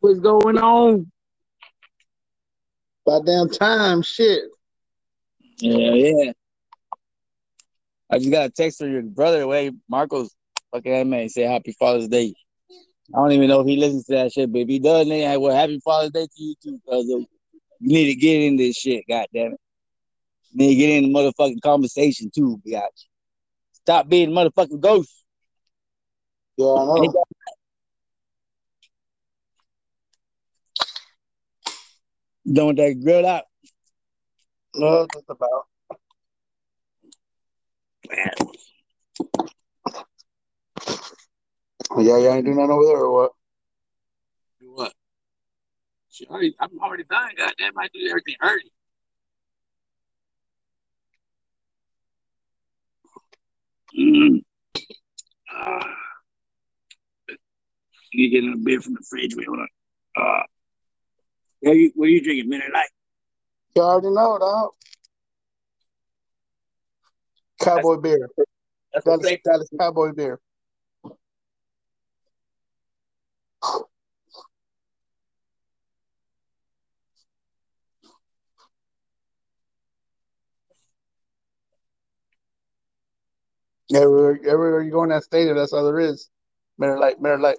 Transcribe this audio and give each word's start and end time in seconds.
What's 0.00 0.20
going 0.20 0.58
on? 0.58 1.10
By 3.04 3.18
damn 3.24 3.48
time, 3.48 4.02
shit. 4.02 4.42
Yeah, 5.58 5.92
yeah. 5.94 6.32
I 8.10 8.18
just 8.18 8.30
got 8.30 8.46
a 8.46 8.50
text 8.50 8.78
from 8.78 8.92
your 8.92 9.02
brother, 9.02 9.46
way 9.46 9.72
Marcos, 9.88 10.30
fucking 10.72 11.10
man, 11.10 11.28
say 11.28 11.42
Happy 11.42 11.74
Father's 11.78 12.08
Day. 12.08 12.34
I 13.12 13.18
don't 13.18 13.32
even 13.32 13.48
know 13.48 13.60
if 13.60 13.66
he 13.66 13.76
listens 13.76 14.04
to 14.06 14.14
that 14.14 14.32
shit, 14.32 14.52
but 14.52 14.60
if 14.60 14.68
he 14.68 14.78
does, 14.78 15.08
then 15.08 15.40
well, 15.40 15.56
Happy 15.56 15.80
Father's 15.84 16.12
Day 16.12 16.26
to 16.26 16.42
you 16.42 16.54
too, 16.62 16.80
cause 16.88 17.04
you 17.06 17.26
need 17.80 18.06
to 18.06 18.14
get 18.14 18.42
in 18.42 18.56
this 18.56 18.76
shit. 18.76 19.04
God 19.08 19.26
damn 19.34 19.52
it, 19.52 19.60
you 20.52 20.58
need 20.58 20.68
to 20.68 20.74
get 20.76 20.90
in 20.90 21.12
the 21.12 21.18
motherfucking 21.18 21.60
conversation 21.62 22.30
too, 22.32 22.60
bitch. 22.66 22.82
Stop 23.72 24.08
being 24.08 24.30
motherfucking 24.30 24.80
ghost. 24.80 25.24
Yeah, 26.56 26.66
I 26.66 26.84
know. 26.84 27.24
Done 32.50 32.68
with 32.68 32.76
that 32.76 33.00
grill 33.02 33.26
out. 33.26 33.44
No, 34.74 35.06
just 35.12 35.28
about. 35.28 35.66
Man. 38.08 38.30
Yeah, 41.98 42.18
you 42.18 42.28
ain't 42.28 42.44
doing 42.44 42.56
nothing 42.56 42.70
over 42.70 42.84
there 42.84 42.98
or 42.98 43.12
what? 43.12 43.32
Do 44.60 44.72
what? 44.72 44.92
She 46.10 46.26
already, 46.26 46.54
I'm 46.60 46.78
already 46.80 47.04
done. 47.04 47.30
Goddamn, 47.36 47.78
I 47.78 47.88
do 47.92 48.08
everything 48.08 48.36
early. 48.42 48.72
Mm. 53.98 54.42
Uh, 55.54 55.84
you 58.12 58.30
getting 58.30 58.54
a 58.54 58.56
beer 58.56 58.80
from 58.80 58.94
the 58.94 59.04
fridge? 59.08 59.34
Wait, 59.36 59.46
hold 59.46 59.58
on. 59.60 59.68
Uh, 60.16 60.42
what 61.60 61.72
are 61.72 61.74
you, 61.74 61.92
what 61.94 62.06
are 62.06 62.08
you 62.10 62.22
drinking? 62.22 62.48
Miller 62.48 62.64
Lite. 62.72 62.90
You 63.74 63.82
already 63.82 64.10
know, 64.10 64.38
dog. 64.38 64.70
Cowboy 67.60 67.96
beer. 67.96 68.28
That's 68.92 69.04
Dallas, 69.04 69.22
the 69.22 69.28
same. 69.28 69.38
Dallas 69.44 69.68
Cowboy 69.78 70.12
beer. 70.12 70.40
Everywhere, 83.94 84.38
everywhere 84.46 84.82
you 84.82 84.90
go 84.90 85.02
in 85.04 85.08
that 85.10 85.24
stadium, 85.24 85.56
that's 85.56 85.72
all 85.72 85.84
there 85.84 85.98
is. 85.98 86.28
Miller 86.78 86.98
Lite, 86.98 87.20
Miller 87.20 87.38
Lite. 87.38 87.58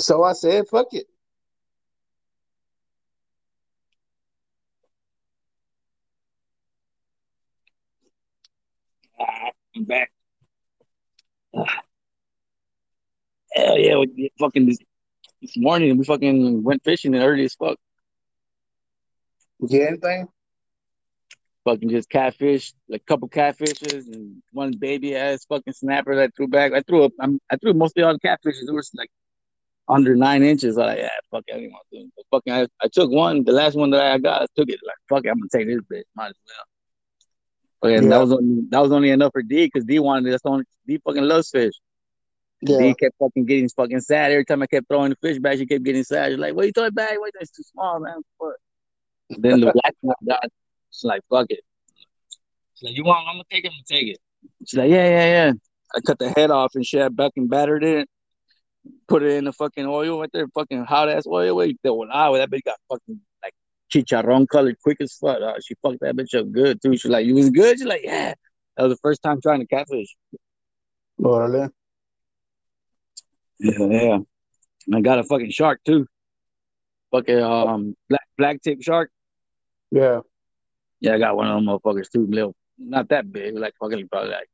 So 0.00 0.24
I 0.24 0.32
said, 0.32 0.66
fuck 0.68 0.88
it. 0.92 1.06
I'm 9.76 9.84
back. 9.84 10.10
Hell 13.52 13.78
yeah, 13.78 13.98
we 13.98 14.30
fucking 14.38 14.66
this, 14.66 14.78
this 15.42 15.56
morning 15.56 15.98
we 15.98 16.04
fucking 16.04 16.62
went 16.62 16.84
fishing 16.84 17.16
early 17.16 17.44
as 17.44 17.54
fuck. 17.54 17.78
You 19.58 19.68
get 19.68 19.88
anything? 19.88 20.28
Fucking 21.64 21.90
just 21.90 22.08
catfish, 22.08 22.72
like 22.88 23.02
a 23.02 23.04
couple 23.04 23.28
catfishes 23.28 24.06
and 24.12 24.42
one 24.52 24.72
baby 24.78 25.14
ass 25.16 25.44
fucking 25.46 25.74
snapper 25.74 26.14
that 26.16 26.22
I 26.22 26.28
threw 26.36 26.48
back. 26.48 26.72
I 26.72 26.80
threw 26.82 27.04
up. 27.04 27.12
I'm, 27.20 27.38
I 27.50 27.56
threw 27.56 27.74
mostly 27.74 28.02
all 28.02 28.14
the 28.14 28.20
catfishes. 28.20 28.68
It 28.68 28.72
was 28.72 28.90
like 28.94 29.10
under 29.90 30.14
nine 30.16 30.42
inches. 30.42 30.78
I 30.78 30.86
like, 30.86 30.98
yeah, 30.98 31.08
fuck 31.30 31.44
it, 31.48 31.54
I 31.54 31.58
didn't 31.58 31.72
want 31.72 31.86
to. 31.92 31.98
do 31.98 32.04
it. 32.06 32.12
But 32.16 32.36
fucking, 32.38 32.52
I, 32.52 32.66
I 32.84 32.88
took 32.88 33.10
one. 33.10 33.44
The 33.44 33.52
last 33.52 33.76
one 33.76 33.90
that 33.90 34.00
I 34.02 34.18
got, 34.18 34.42
I 34.42 34.46
took 34.56 34.68
it. 34.68 34.78
Like, 34.86 34.94
fuck 35.08 35.24
it, 35.24 35.28
I'm 35.30 35.38
gonna 35.38 35.48
take 35.52 35.66
this 35.66 35.80
bitch. 35.90 36.04
Might 36.14 36.28
as 36.28 36.34
well. 37.82 37.94
And 37.94 38.04
Yeah. 38.04 38.10
that 38.10 38.18
was 38.20 38.32
only 38.32 38.62
that 38.70 38.80
was 38.80 38.92
only 38.92 39.10
enough 39.10 39.32
for 39.32 39.42
D 39.42 39.66
because 39.66 39.84
D 39.84 39.98
wanted 39.98 40.28
it. 40.28 40.30
That's 40.32 40.42
only 40.44 40.64
D 40.86 40.98
fucking 41.04 41.22
loves 41.24 41.50
fish. 41.50 41.72
Yeah. 42.62 42.78
D 42.78 42.94
kept 42.94 43.16
fucking 43.18 43.46
getting 43.46 43.68
fucking 43.70 44.00
sad 44.00 44.32
every 44.32 44.44
time 44.44 44.62
I 44.62 44.66
kept 44.66 44.86
throwing 44.88 45.10
the 45.10 45.16
fish 45.16 45.38
back. 45.38 45.56
She 45.58 45.66
kept 45.66 45.82
getting 45.82 46.04
sad. 46.04 46.32
She's 46.32 46.38
like, 46.38 46.54
"What 46.54 46.66
you 46.66 46.72
throw 46.72 46.84
it 46.84 46.94
back? 46.94 47.12
Wait, 47.18 47.32
that's 47.38 47.50
too 47.50 47.62
small, 47.62 48.00
man." 48.00 48.20
Fuck. 48.38 48.54
Then 49.38 49.60
the 49.60 49.72
black 49.82 49.94
one 50.02 50.14
got. 50.28 50.44
She's 50.90 51.04
like, 51.04 51.22
"Fuck 51.30 51.46
it." 51.48 51.60
She's 52.74 52.88
like, 52.88 52.96
"You 52.96 53.04
want? 53.04 53.26
I'm 53.26 53.34
gonna 53.34 53.44
take 53.50 53.64
it. 53.64 53.68
I'm 53.68 53.72
gonna 53.88 54.00
take 54.00 54.08
it." 54.08 54.18
She's 54.66 54.78
like, 54.78 54.90
"Yeah, 54.90 55.08
yeah, 55.08 55.26
yeah." 55.46 55.52
I 55.94 56.00
cut 56.06 56.18
the 56.18 56.30
head 56.30 56.50
off 56.50 56.74
and 56.74 56.84
shit. 56.84 57.00
I 57.18 57.30
and 57.36 57.48
battered 57.48 57.82
it. 57.82 58.08
Put 59.08 59.22
it 59.22 59.32
in 59.32 59.44
the 59.44 59.52
fucking 59.52 59.86
oil 59.86 60.20
right 60.20 60.30
there, 60.32 60.48
fucking 60.48 60.84
hot 60.84 61.08
ass 61.08 61.26
oil. 61.26 61.56
Wait, 61.56 61.78
that 61.82 61.92
one 61.92 62.10
hour. 62.12 62.38
That 62.38 62.50
bitch 62.50 62.62
got 62.64 62.78
fucking 62.88 63.20
like 63.42 63.52
chicharron 63.92 64.48
colored 64.48 64.76
quick 64.82 64.98
as 65.00 65.14
fuck. 65.14 65.38
She 65.62 65.74
fucked 65.82 66.00
that 66.00 66.16
bitch 66.16 66.38
up 66.38 66.50
good 66.50 66.80
too. 66.80 66.96
She's 66.96 67.10
like, 67.10 67.26
"You 67.26 67.34
was 67.34 67.50
good." 67.50 67.78
She's 67.78 67.86
like, 67.86 68.02
"Yeah." 68.04 68.34
That 68.76 68.84
was 68.84 68.92
the 68.92 69.00
first 69.02 69.22
time 69.22 69.40
trying 69.42 69.60
to 69.60 69.66
catfish. 69.66 70.16
Órale. 71.20 71.70
Yeah, 73.58 73.78
yeah. 73.78 74.18
And 74.86 74.96
I 74.96 75.00
got 75.02 75.18
a 75.18 75.24
fucking 75.24 75.50
shark 75.50 75.80
too. 75.84 76.06
Fucking 77.10 77.42
um 77.42 77.96
black 78.08 78.26
black 78.38 78.62
tip 78.62 78.82
shark. 78.82 79.10
Yeah. 79.90 80.20
Yeah, 81.00 81.14
I 81.14 81.18
got 81.18 81.36
one 81.36 81.48
of 81.48 81.56
them 81.56 81.66
motherfuckers 81.66 82.10
too. 82.10 82.26
Little, 82.26 82.54
not 82.78 83.08
that 83.08 83.30
big, 83.30 83.56
like 83.56 83.74
fucking 83.80 84.08
probably 84.08 84.30
like 84.30 84.48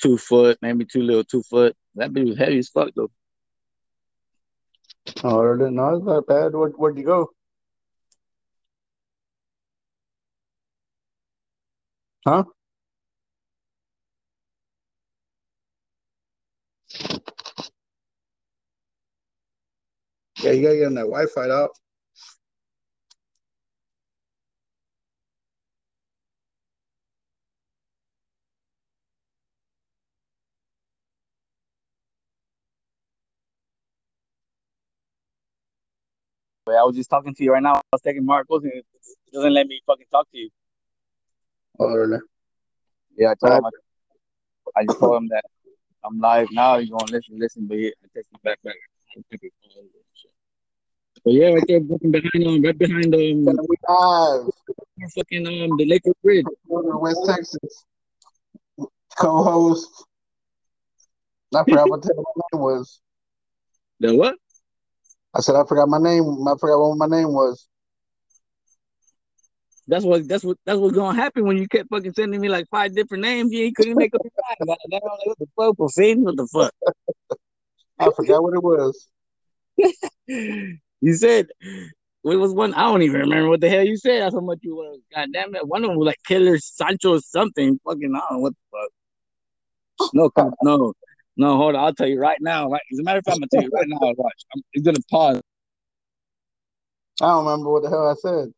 two 0.00 0.18
foot, 0.18 0.58
maybe 0.60 0.84
two 0.84 1.02
little 1.02 1.24
two 1.24 1.42
foot. 1.42 1.76
That 1.96 2.12
bitch 2.12 2.28
was 2.28 2.38
heavy 2.38 2.58
as 2.58 2.68
fuck 2.68 2.90
though. 2.94 3.10
Oh, 5.24 5.36
Órale. 5.36 5.72
No, 5.72 5.96
it's 5.96 6.04
not 6.04 6.26
bad. 6.26 6.54
Where, 6.54 6.68
where'd 6.70 6.98
you 6.98 7.04
go? 7.04 7.30
Huh? 12.26 12.44
Yeah, 20.40 20.50
you 20.52 20.62
gotta 20.62 20.76
get 20.76 20.86
on 20.86 20.94
that 20.94 21.02
Wi-Fi 21.02 21.50
out. 21.50 21.70
I 36.68 36.82
was 36.82 36.96
just 36.96 37.10
talking 37.10 37.34
to 37.34 37.44
you 37.44 37.52
right 37.52 37.62
now. 37.62 37.74
I 37.74 37.82
was 37.92 38.02
taking 38.02 38.24
Marcos 38.24 38.64
and 38.64 38.72
it 38.72 38.84
doesn't 39.32 39.52
let 39.52 39.66
me 39.66 39.80
fucking 39.86 40.06
talk 40.10 40.28
to 40.32 40.38
you. 40.38 40.50
Órale. 41.78 42.20
Yeah, 43.16 43.32
I 43.32 43.34
told 43.34 43.58
him. 43.58 43.66
I, 43.66 44.80
I 44.80 44.84
just 44.84 44.98
told 44.98 45.16
him 45.16 45.28
that 45.28 45.44
I'm 46.04 46.18
live 46.18 46.48
now. 46.52 46.76
You're 46.76 46.98
gonna 46.98 47.12
listen, 47.12 47.38
listen, 47.38 47.66
but 47.66 47.78
yeah, 47.78 47.90
I 48.02 48.08
text 48.14 48.30
you 48.32 48.38
back, 48.42 48.58
back. 48.62 48.74
But 51.24 51.32
yeah, 51.32 51.48
right 51.48 51.64
there, 51.66 51.80
fucking 51.80 52.10
behind 52.10 52.46
um, 52.46 52.62
right 52.62 52.78
behind 52.78 53.14
um, 53.14 53.20
we 53.20 53.76
live. 53.88 54.50
fucking 55.14 55.46
um, 55.46 55.76
the 55.76 55.86
Lakewood 55.86 56.16
Bridge. 56.22 56.46
West 56.66 57.20
Texas. 57.26 57.84
Co-host. 59.18 59.88
I 61.54 61.64
forgot 61.64 61.88
what 61.88 62.02
the 62.02 62.12
hell 62.14 62.24
name 62.52 62.62
was. 62.62 63.00
The 64.00 64.14
what? 64.14 64.36
I 65.36 65.40
said 65.40 65.54
I 65.54 65.64
forgot 65.66 65.88
my 65.88 65.98
name. 65.98 66.24
I 66.48 66.54
forgot 66.58 66.78
what 66.78 66.96
my 66.96 67.06
name 67.06 67.32
was. 67.32 67.68
That's 69.86 70.04
what 70.04 70.26
that's 70.26 70.42
what 70.42 70.56
that's 70.64 70.78
what's 70.78 70.94
gonna 70.96 71.16
happen 71.16 71.44
when 71.44 71.58
you 71.58 71.68
kept 71.68 71.90
fucking 71.90 72.14
sending 72.14 72.40
me 72.40 72.48
like 72.48 72.66
five 72.70 72.94
different 72.94 73.22
names. 73.22 73.52
You 73.52 73.70
couldn't 73.72 73.96
make 73.96 74.14
up 74.14 74.22
your 74.24 74.32
mind. 74.66 74.78
Like, 74.90 75.02
What 75.02 75.38
the 75.38 75.46
fuck, 75.56 75.76
proceeding? 75.76 76.24
What 76.24 76.36
the 76.36 76.46
fuck? 76.46 76.72
I 77.98 78.10
forgot 78.16 78.42
what 78.42 78.54
it 78.54 78.62
was. 78.62 79.08
You 81.02 81.12
said 81.12 81.48
it 81.60 81.92
was 82.24 82.54
one? 82.54 82.72
I 82.72 82.84
don't 82.84 83.02
even 83.02 83.20
remember 83.20 83.50
what 83.50 83.60
the 83.60 83.68
hell 83.68 83.84
you 83.84 83.98
said. 83.98 84.22
That's 84.22 84.34
how 84.34 84.40
much 84.40 84.60
you 84.62 84.74
was. 84.74 84.98
God 85.14 85.28
damn 85.32 85.54
it. 85.54 85.68
One 85.68 85.84
of 85.84 85.90
them 85.90 85.98
was 85.98 86.06
like 86.06 86.16
Killer 86.26 86.56
Sancho 86.58 87.16
or 87.16 87.20
something. 87.20 87.78
Fucking 87.84 88.14
I 88.16 88.20
don't 88.30 88.38
know 88.38 88.38
what 88.38 88.54
the 88.54 88.78
fuck. 90.00 90.12
No, 90.14 90.30
no, 90.62 90.94
no, 91.36 91.56
hold 91.56 91.74
on. 91.74 91.84
I'll 91.84 91.94
tell 91.94 92.06
you 92.06 92.18
right 92.18 92.38
now. 92.40 92.68
Right, 92.70 92.80
as 92.92 92.98
a 92.98 93.02
matter 93.02 93.18
of 93.18 93.24
fact, 93.24 93.34
I'm 93.36 93.40
gonna 93.40 93.48
tell 93.52 93.62
you 93.62 93.70
right 93.72 93.88
now. 93.88 93.98
Watch. 94.16 94.44
I'm, 94.54 94.62
it's 94.72 94.84
gonna 94.84 94.98
pause. 95.10 95.40
I 97.20 97.26
don't 97.28 97.44
remember 97.46 97.70
what 97.70 97.82
the 97.82 97.90
hell 97.90 98.08
I 98.08 98.14
said. 98.14 98.52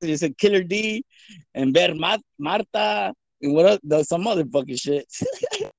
It 0.00 0.18
said 0.18 0.36
Killer 0.36 0.62
D 0.62 1.04
and 1.54 1.72
Ver 1.72 1.94
Marta 2.38 3.14
and 3.42 3.54
what 3.54 3.80
else? 3.90 4.08
Some 4.08 4.26
other 4.26 4.44
fucking 4.44 4.76
shit. 4.76 5.06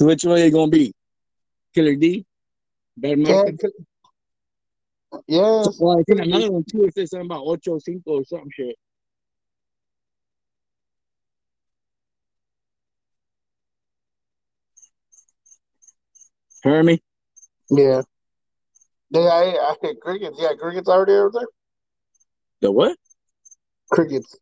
So 0.00 0.06
which 0.06 0.24
one 0.24 0.40
you 0.40 0.50
gonna 0.50 0.70
be? 0.70 0.94
Killer 1.74 1.94
D? 1.94 2.24
Bad 2.96 3.18
Yeah. 5.28 5.66
Well, 5.78 5.98
I 5.98 6.02
think 6.04 6.20
another 6.20 6.50
one 6.50 6.64
too. 6.64 6.84
It 6.84 6.94
says 6.94 7.10
something 7.10 7.26
about 7.26 7.44
Ocho 7.44 7.78
Cinco 7.78 8.12
or 8.12 8.24
some 8.24 8.48
shit. 8.50 8.76
Hear 16.62 16.82
me? 16.82 17.02
Yeah. 17.68 18.00
Yeah, 19.10 19.20
I, 19.20 19.74
I 19.82 19.94
crickets. 20.00 20.38
Yeah, 20.40 20.54
crickets 20.58 20.88
already 20.88 21.12
over 21.12 21.30
there. 21.34 21.48
The 22.62 22.72
what? 22.72 22.96
Crickets. 23.90 24.34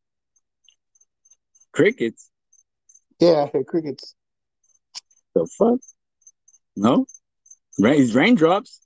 Crickets? 1.72 2.30
Yeah, 3.18 3.48
I 3.52 3.62
crickets. 3.64 4.14
The 5.34 5.46
fuck? 5.58 5.80
No? 6.76 7.06
Rain, 7.78 8.02
it's 8.02 8.14
raindrops. 8.14 8.80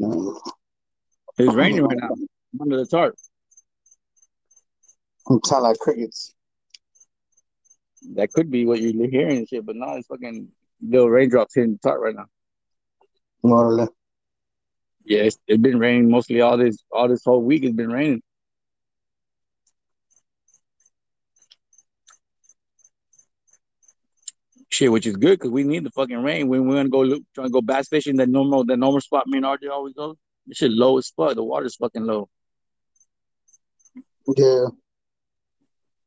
Mm. 0.00 0.36
It's 1.38 1.54
raining 1.54 1.84
right 1.84 1.98
now. 1.98 2.08
I'm 2.08 2.60
under 2.60 2.76
the 2.78 2.86
tarp. 2.86 3.14
I'm 5.28 5.40
sound 5.44 5.62
like 5.62 5.78
crickets. 5.78 6.34
That 8.14 8.32
could 8.32 8.50
be 8.50 8.66
what 8.66 8.80
you're 8.80 9.08
hearing 9.08 9.38
and 9.38 9.48
shit, 9.48 9.64
but 9.64 9.76
no, 9.76 9.94
it's 9.94 10.08
fucking 10.08 10.48
little 10.80 11.08
raindrops 11.08 11.54
hitting 11.54 11.72
the 11.72 11.88
tarp 11.88 12.00
right 12.00 12.16
now. 12.16 12.26
More 13.42 13.66
or 13.66 13.74
less. 13.74 13.88
Yeah, 15.04 15.22
it's, 15.22 15.38
it's 15.46 15.62
been 15.62 15.78
raining 15.78 16.10
mostly 16.10 16.40
all 16.40 16.56
this 16.56 16.82
all 16.90 17.08
this 17.08 17.24
whole 17.24 17.42
week. 17.42 17.64
It's 17.64 17.74
been 17.74 17.92
raining. 17.92 18.22
Shit, 24.82 24.90
which 24.90 25.06
is 25.06 25.14
good 25.14 25.38
because 25.38 25.52
we 25.52 25.62
need 25.62 25.84
the 25.84 25.90
fucking 25.90 26.24
rain 26.24 26.48
when 26.48 26.66
we're 26.66 26.74
gonna 26.74 26.88
go 26.88 27.02
look, 27.02 27.22
trying 27.36 27.46
to 27.46 27.52
go 27.52 27.60
bass 27.60 27.86
fishing. 27.86 28.16
That 28.16 28.28
normal, 28.28 28.64
that 28.64 28.78
normal 28.78 29.00
spot 29.00 29.28
me 29.28 29.38
and 29.38 29.46
RJ 29.46 29.70
always 29.70 29.94
go. 29.94 30.16
This 30.44 30.58
shit 30.58 30.72
low 30.72 30.98
as 30.98 31.08
fuck. 31.16 31.36
The 31.36 31.44
water's 31.44 31.76
fucking 31.76 32.02
low. 32.02 32.28
Yeah. 34.36 34.64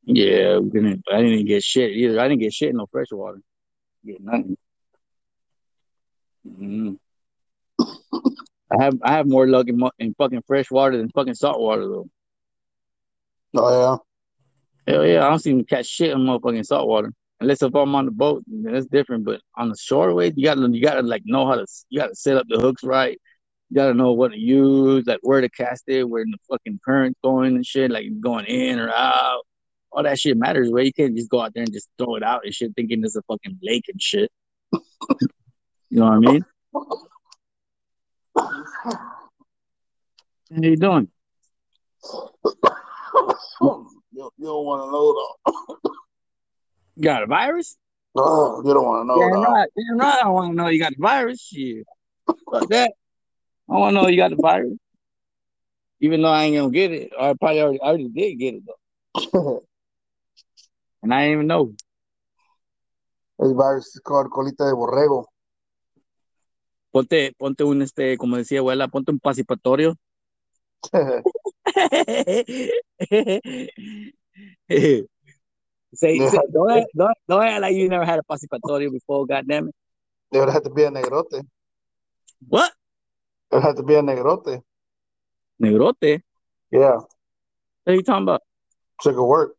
Yeah, 0.04 0.58
we 0.58 0.72
didn't. 0.72 1.06
I 1.10 1.22
didn't 1.22 1.46
get 1.46 1.64
shit 1.64 1.92
either. 1.92 2.20
I 2.20 2.28
didn't 2.28 2.42
get 2.42 2.52
shit 2.52 2.72
in 2.72 2.76
no 2.76 2.86
fresh 2.92 3.08
water. 3.14 3.40
Get 4.06 4.22
nothing. 4.22 4.58
Mhm. 6.46 6.98
I 7.80 8.84
have 8.84 9.00
I 9.02 9.14
have 9.14 9.26
more 9.26 9.48
luck 9.48 9.70
in, 9.70 9.82
in 10.00 10.16
fucking 10.16 10.44
fresh 10.46 10.70
water 10.70 10.98
than 10.98 11.08
fucking 11.12 11.36
salt 11.36 11.62
water 11.62 11.88
though. 11.88 12.10
Oh 13.56 14.02
yeah. 14.86 14.94
Hell 14.94 15.06
yeah, 15.06 15.26
I 15.26 15.30
don't 15.30 15.40
see 15.40 15.52
even 15.52 15.64
catch 15.64 15.86
shit 15.86 16.12
in 16.12 16.18
motherfucking 16.18 16.66
salt 16.66 16.90
water. 16.90 17.14
Unless 17.46 17.62
if 17.62 17.76
I'm 17.76 17.94
on 17.94 18.06
the 18.06 18.12
boat, 18.12 18.44
then 18.48 18.74
that's 18.74 18.88
different. 18.88 19.24
But 19.24 19.40
on 19.56 19.70
the 19.70 19.76
shoreway, 19.76 20.34
you 20.36 20.46
gotta 20.46 20.68
you 20.68 20.82
gotta 20.82 21.04
like 21.04 21.22
know 21.26 21.46
how 21.46 21.54
to 21.54 21.68
you 21.90 22.00
gotta 22.00 22.16
set 22.16 22.38
up 22.38 22.48
the 22.50 22.60
hooks 22.60 22.84
right. 22.84 23.22
You 23.70 23.76
gotta 23.76 23.94
know 23.94 24.14
what 24.14 24.32
to 24.32 24.40
use, 24.40 25.06
like 25.06 25.20
where 25.22 25.42
to 25.42 25.50
cast 25.50 25.84
it, 25.86 26.10
where 26.10 26.26
the 26.26 26.40
fucking 26.50 26.80
current's 26.84 27.20
going 27.24 27.56
and 27.56 27.64
shit, 27.64 27.92
like 27.92 28.08
going 28.20 28.46
in 28.46 28.80
or 28.80 28.90
out. 28.90 29.44
All 29.92 30.02
that 30.02 30.18
shit 30.18 30.38
matters. 30.38 30.72
Where 30.72 30.82
you 30.82 30.92
can't 30.92 31.16
just 31.16 31.30
go 31.30 31.40
out 31.40 31.54
there 31.54 31.62
and 31.62 31.72
just 31.72 31.88
throw 32.00 32.16
it 32.16 32.24
out 32.24 32.46
and 32.46 32.52
shit, 32.52 32.74
thinking 32.76 33.04
it's 33.04 33.16
a 33.16 33.22
fucking 33.28 33.60
lake 33.62 33.86
and 33.90 34.02
shit. 34.02 34.32
You 35.92 36.00
know 36.00 36.06
what 36.08 36.14
I 36.14 36.20
mean? 36.20 36.46
How 40.52 40.62
you 40.62 40.76
doing? 40.76 41.08
you, 43.62 43.88
you 44.12 44.32
don't 44.42 44.66
want 44.66 44.82
to 44.82 44.92
know 44.92 45.14
though. 45.14 45.85
You 46.96 47.04
got 47.04 47.24
a 47.24 47.26
virus? 47.26 47.76
Oh, 48.16 48.62
you 48.66 48.74
don't 48.74 48.86
want 48.86 49.04
to 49.04 49.08
know 49.08 49.16
right. 49.52 49.70
Damn 49.76 49.98
right. 49.98 50.24
I 50.24 50.30
want 50.30 50.52
to 50.52 50.56
know 50.56 50.70
you 50.70 50.80
got 50.80 50.94
the 50.96 51.02
virus. 51.02 51.42
Shit. 51.42 51.86
Fuck 52.26 52.70
that. 52.70 52.94
I 53.70 53.74
want 53.74 53.96
to 53.96 54.02
know 54.02 54.08
you 54.08 54.18
got 54.18 54.30
the 54.30 54.38
virus. 54.38 54.78
Even 56.00 56.22
though 56.22 56.30
I 56.30 56.44
ain't 56.44 56.56
gonna 56.56 56.72
get 56.72 56.92
it, 56.92 57.12
I 57.20 57.34
probably 57.34 57.62
already, 57.62 57.82
I 57.82 57.88
already 57.88 58.08
did 58.10 58.36
get 58.36 58.54
it 58.56 58.64
though, 58.66 59.64
and 61.04 61.14
I 61.14 61.24
didn't 61.24 61.34
even 61.34 61.48
know. 61.48 61.74
El 63.42 63.56
virus 63.56 63.88
is 63.88 64.02
called 64.02 64.30
colita 64.30 64.66
de 64.66 64.74
borrego. 64.74 65.26
Ponte, 66.92 67.34
ponte 67.38 67.64
un 67.64 67.82
este, 67.82 68.18
como 68.18 68.38
decía 68.38 68.60
abuela, 68.60 68.88
ponte 68.88 69.12
un 69.12 69.20
pasipatorio. 69.20 69.96
say, 75.96 76.20
say, 76.30 76.40
don't, 76.54 76.72
act- 76.72 76.92
don't, 76.96 77.18
don't 77.28 77.44
act 77.44 77.62
like 77.62 77.76
you 77.76 77.90
never 77.90 78.06
had 78.06 78.20
a 78.20 78.24
pasipatorio 78.24 78.92
before. 78.92 79.26
Goddamn 79.26 79.70
it! 79.70 79.76
They 80.32 80.40
would 80.40 80.50
have 80.50 80.64
to 80.64 80.70
be 80.70 80.84
a 80.84 80.92
negrote. 80.92 81.46
What? 82.48 82.72
It 83.52 83.56
would 83.56 83.64
have 83.64 83.76
to 83.78 83.84
be 83.84 83.96
a 83.96 84.02
negrote. 84.02 84.62
Negrote? 85.62 86.22
Yeah, 86.72 86.96
What 86.96 87.08
are 87.88 87.94
you 87.94 88.04
talking 88.04 88.24
about? 88.24 88.42
so 89.02 89.10
it 89.10 89.14
could 89.14 89.26
work. 89.26 89.56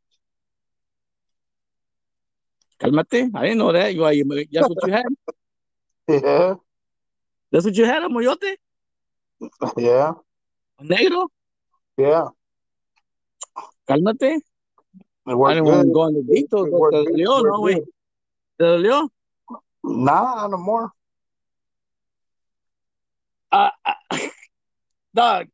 Calmate. 2.81 3.31
I 3.35 3.43
didn't 3.43 3.59
know 3.59 3.73
that. 3.73 3.95
You, 3.95 4.07
you 4.11 4.47
that's 4.53 4.69
what 4.69 4.87
you 4.87 4.93
had. 4.93 5.05
Yeah, 6.09 6.55
That's 7.51 7.65
what 7.65 7.75
you 7.77 7.85
had, 7.85 8.03
a 8.05 8.07
moyote, 8.09 8.55
yeah, 9.77 10.13
a 10.79 10.85
negro. 10.85 11.27
yeah. 11.99 12.29
Cálmate. 13.89 14.41
I 15.27 15.33
didn't 15.33 15.65
want 15.65 15.89
to 15.89 15.93
go 15.93 16.01
on 16.03 16.15
the 16.15 16.21
dito. 16.21 16.67
It 16.67 16.73
worked 16.73 16.95
Te 16.95 17.05
good. 17.05 17.15
dolió, 17.15 17.41
It 17.41 17.51
no, 17.51 17.61
way. 17.61 17.75
good. 17.75 17.85
Te 18.59 18.65
dolió. 18.65 19.09
Nah, 19.83 20.47
no 20.49 20.57
more. 20.57 20.91
Uh, 23.51 23.71
uh, 23.85 23.93
dog. 25.15 25.49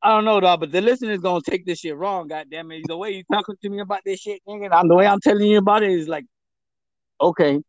I 0.00 0.10
don't 0.10 0.24
know, 0.24 0.38
dog, 0.38 0.60
but 0.60 0.70
the 0.70 0.80
listeners 0.80 1.18
gonna 1.18 1.40
take 1.42 1.66
this 1.66 1.80
shit 1.80 1.96
wrong. 1.96 2.28
Goddamn 2.28 2.70
it! 2.70 2.84
The 2.86 2.96
way 2.96 3.10
you 3.10 3.24
talking 3.32 3.56
to 3.60 3.68
me 3.68 3.80
about 3.80 4.02
this 4.04 4.20
shit, 4.20 4.40
nigga, 4.46 4.72
and 4.72 4.90
the 4.90 4.94
way 4.94 5.06
I'm 5.06 5.20
telling 5.20 5.46
you 5.48 5.58
about 5.58 5.82
it 5.82 5.90
is 5.90 6.06
like, 6.06 6.24
okay. 7.20 7.60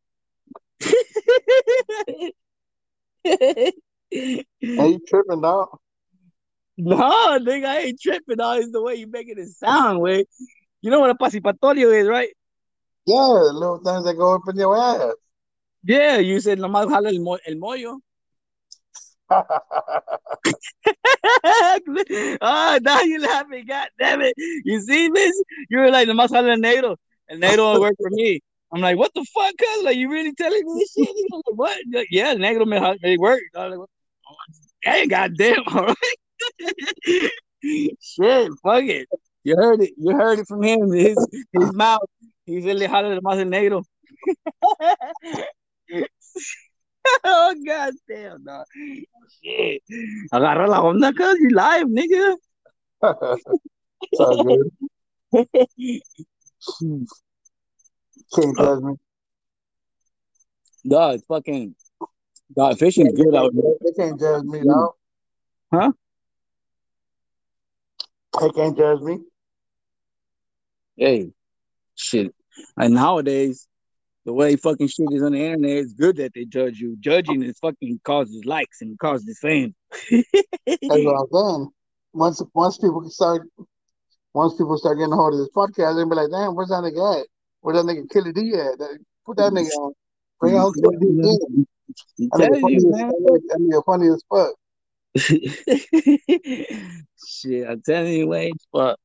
Hey, 3.24 4.44
you 4.62 5.00
tripping, 5.08 5.42
dog? 5.42 5.70
no, 6.78 7.40
nigga, 7.40 7.66
I 7.66 7.80
ain't 7.80 8.02
tripping. 8.02 8.38
Dog, 8.38 8.60
it's 8.60 8.72
the 8.72 8.82
way 8.82 8.96
you 8.96 9.08
making 9.08 9.38
it 9.38 9.50
sound, 9.50 10.00
way. 10.00 10.26
You 10.82 10.92
know 10.92 11.00
what 11.00 11.10
a 11.10 11.16
pasipatorio 11.16 11.94
is, 11.94 12.08
right? 12.08 12.30
Yeah, 13.06 13.28
little 13.54 13.80
things 13.84 14.06
that 14.06 14.16
go 14.16 14.36
up 14.36 14.42
in 14.50 14.56
your 14.58 14.78
ass. 14.78 15.14
Yeah, 15.84 16.18
you 16.18 16.40
said 16.40 16.60
nomás 16.60 16.90
jala 16.90 17.10
el, 17.10 17.20
mo- 17.20 17.40
el 17.48 17.56
mollo. 17.56 18.00
oh, 22.42 22.80
now 22.82 23.02
you 23.02 23.20
laughing. 23.22 23.66
God 23.68 23.90
damn 23.98 24.22
it. 24.22 24.34
You 24.38 24.80
see 24.82 25.10
this? 25.10 25.42
You 25.70 25.80
were 25.80 25.92
like, 25.92 26.08
nomás 26.08 26.30
jala 26.30 26.52
el 26.52 26.60
negro. 26.60 26.96
El 27.30 27.40
negro 27.40 27.74
will 27.74 27.82
work 27.82 27.96
for 27.98 28.10
me. 28.12 28.40
I'm 28.72 28.82
like, 28.82 28.98
what 28.98 29.12
the 29.16 29.26
fuck, 29.34 29.58
cuz? 29.58 29.84
Like, 29.84 29.98
you 29.98 30.10
really 30.12 30.34
telling 30.34 30.64
me 30.66 30.80
this 30.80 30.94
shit? 30.94 31.16
Like, 31.32 31.44
what? 31.56 31.78
Like, 31.92 32.08
yeah, 32.12 32.36
negro 32.36 32.68
me, 32.68 32.80
me 33.02 33.18
work. 33.18 33.42
I'm 33.56 33.72
like? 33.72 33.80
Oh, 33.80 34.36
hey, 34.82 35.08
goddamn, 35.08 35.64
all 35.68 35.86
right. 35.88 35.96
shit, 38.00 38.52
fuck 38.64 38.84
it. 38.84 39.08
You 39.44 39.56
heard 39.56 39.82
it. 39.82 39.94
You 39.98 40.16
heard 40.16 40.40
it 40.40 40.48
from 40.48 40.64
him. 40.64 40.92
His 40.92 41.18
his 41.54 41.74
mouth. 41.74 42.10
He's 42.46 42.66
really 42.66 42.88
jala 42.88 43.16
nomás 43.16 43.40
el 43.40 43.46
negro. 43.46 43.84
oh, 47.24 47.56
god 47.66 47.94
damn, 48.08 48.44
dog. 48.44 48.66
Shit. 49.44 49.84
Agarra 50.34 50.68
la 50.68 50.82
onda, 50.82 51.14
cuz. 51.16 51.40
You 51.40 51.50
live, 51.50 51.88
nigga. 51.88 52.36
all 54.20 54.44
good. 54.44 54.72
Can't 58.34 58.58
judge 58.58 58.82
me. 58.84 58.94
Dog, 60.88 61.16
it's 61.16 61.26
fucking. 61.26 61.76
Dog, 62.56 62.78
fishing's 62.78 63.14
good 63.14 63.36
out 63.36 63.54
here. 63.54 63.76
They 63.82 63.92
can't 63.94 64.20
judge 64.20 64.44
me, 64.44 64.62
dog. 64.64 64.94
Huh? 65.72 65.92
They 68.42 68.50
can't 68.50 68.78
judge 68.78 69.02
me. 69.02 69.20
Hey, 71.00 71.32
shit. 71.96 72.36
And 72.76 72.94
nowadays, 72.94 73.66
the 74.26 74.34
way 74.34 74.58
fucking 74.58 74.90
shit 74.90 75.08
is 75.14 75.24
on 75.24 75.32
the 75.32 75.40
internet, 75.40 75.78
it's 75.78 75.94
good 75.94 76.18
that 76.18 76.34
they 76.36 76.44
judge 76.44 76.78
you. 76.78 76.98
Judging 77.00 77.42
is 77.42 77.58
fucking 77.60 78.02
causes 78.04 78.44
likes 78.44 78.82
and 78.82 79.00
causes 79.00 79.40
fame. 79.42 79.74
That's 80.12 80.26
what 80.66 81.16
I'm 81.16 81.28
saying. 81.34 81.70
Once 82.12 82.42
once 82.54 82.78
people 82.78 83.10
start 83.10 83.48
once 84.34 84.56
people 84.56 84.78
start 84.78 84.98
getting 84.98 85.14
a 85.14 85.16
hold 85.16 85.36
of 85.36 85.40
this 85.40 85.48
podcast, 85.56 85.96
they'll 85.96 86.10
be 86.10 86.16
like, 86.16 86.32
damn, 86.32 86.54
where's 86.54 86.68
that 86.68 86.84
nigga 86.84 87.22
at? 87.22 87.28
Where's 87.62 87.78
that 87.78 87.86
nigga 87.90 88.10
Killer 88.10 88.34
D 88.34 88.52
at? 88.56 88.78
Put 89.26 89.38
that 89.38 89.54
nigga 89.54 89.70
on. 89.80 89.94
Bring 90.42 90.56
on 90.56 90.74
Killer 90.74 90.98
D 91.00 91.08
again. 91.08 91.66
I'm 92.34 92.42
That 92.42 92.52
nigga 92.52 92.60
telling 92.60 92.74
you, 92.74 92.92
funny, 92.92 93.06
as, 93.06 93.14
that 93.48 93.60
nigga 93.62 93.86
funny 93.86 94.10
as 94.10 94.22
fuck. 94.30 94.54
shit, 97.26 97.70
I'm 97.70 97.82
telling 97.84 98.14
you, 98.14 98.28
Wade. 98.28 98.58
But 98.74 99.00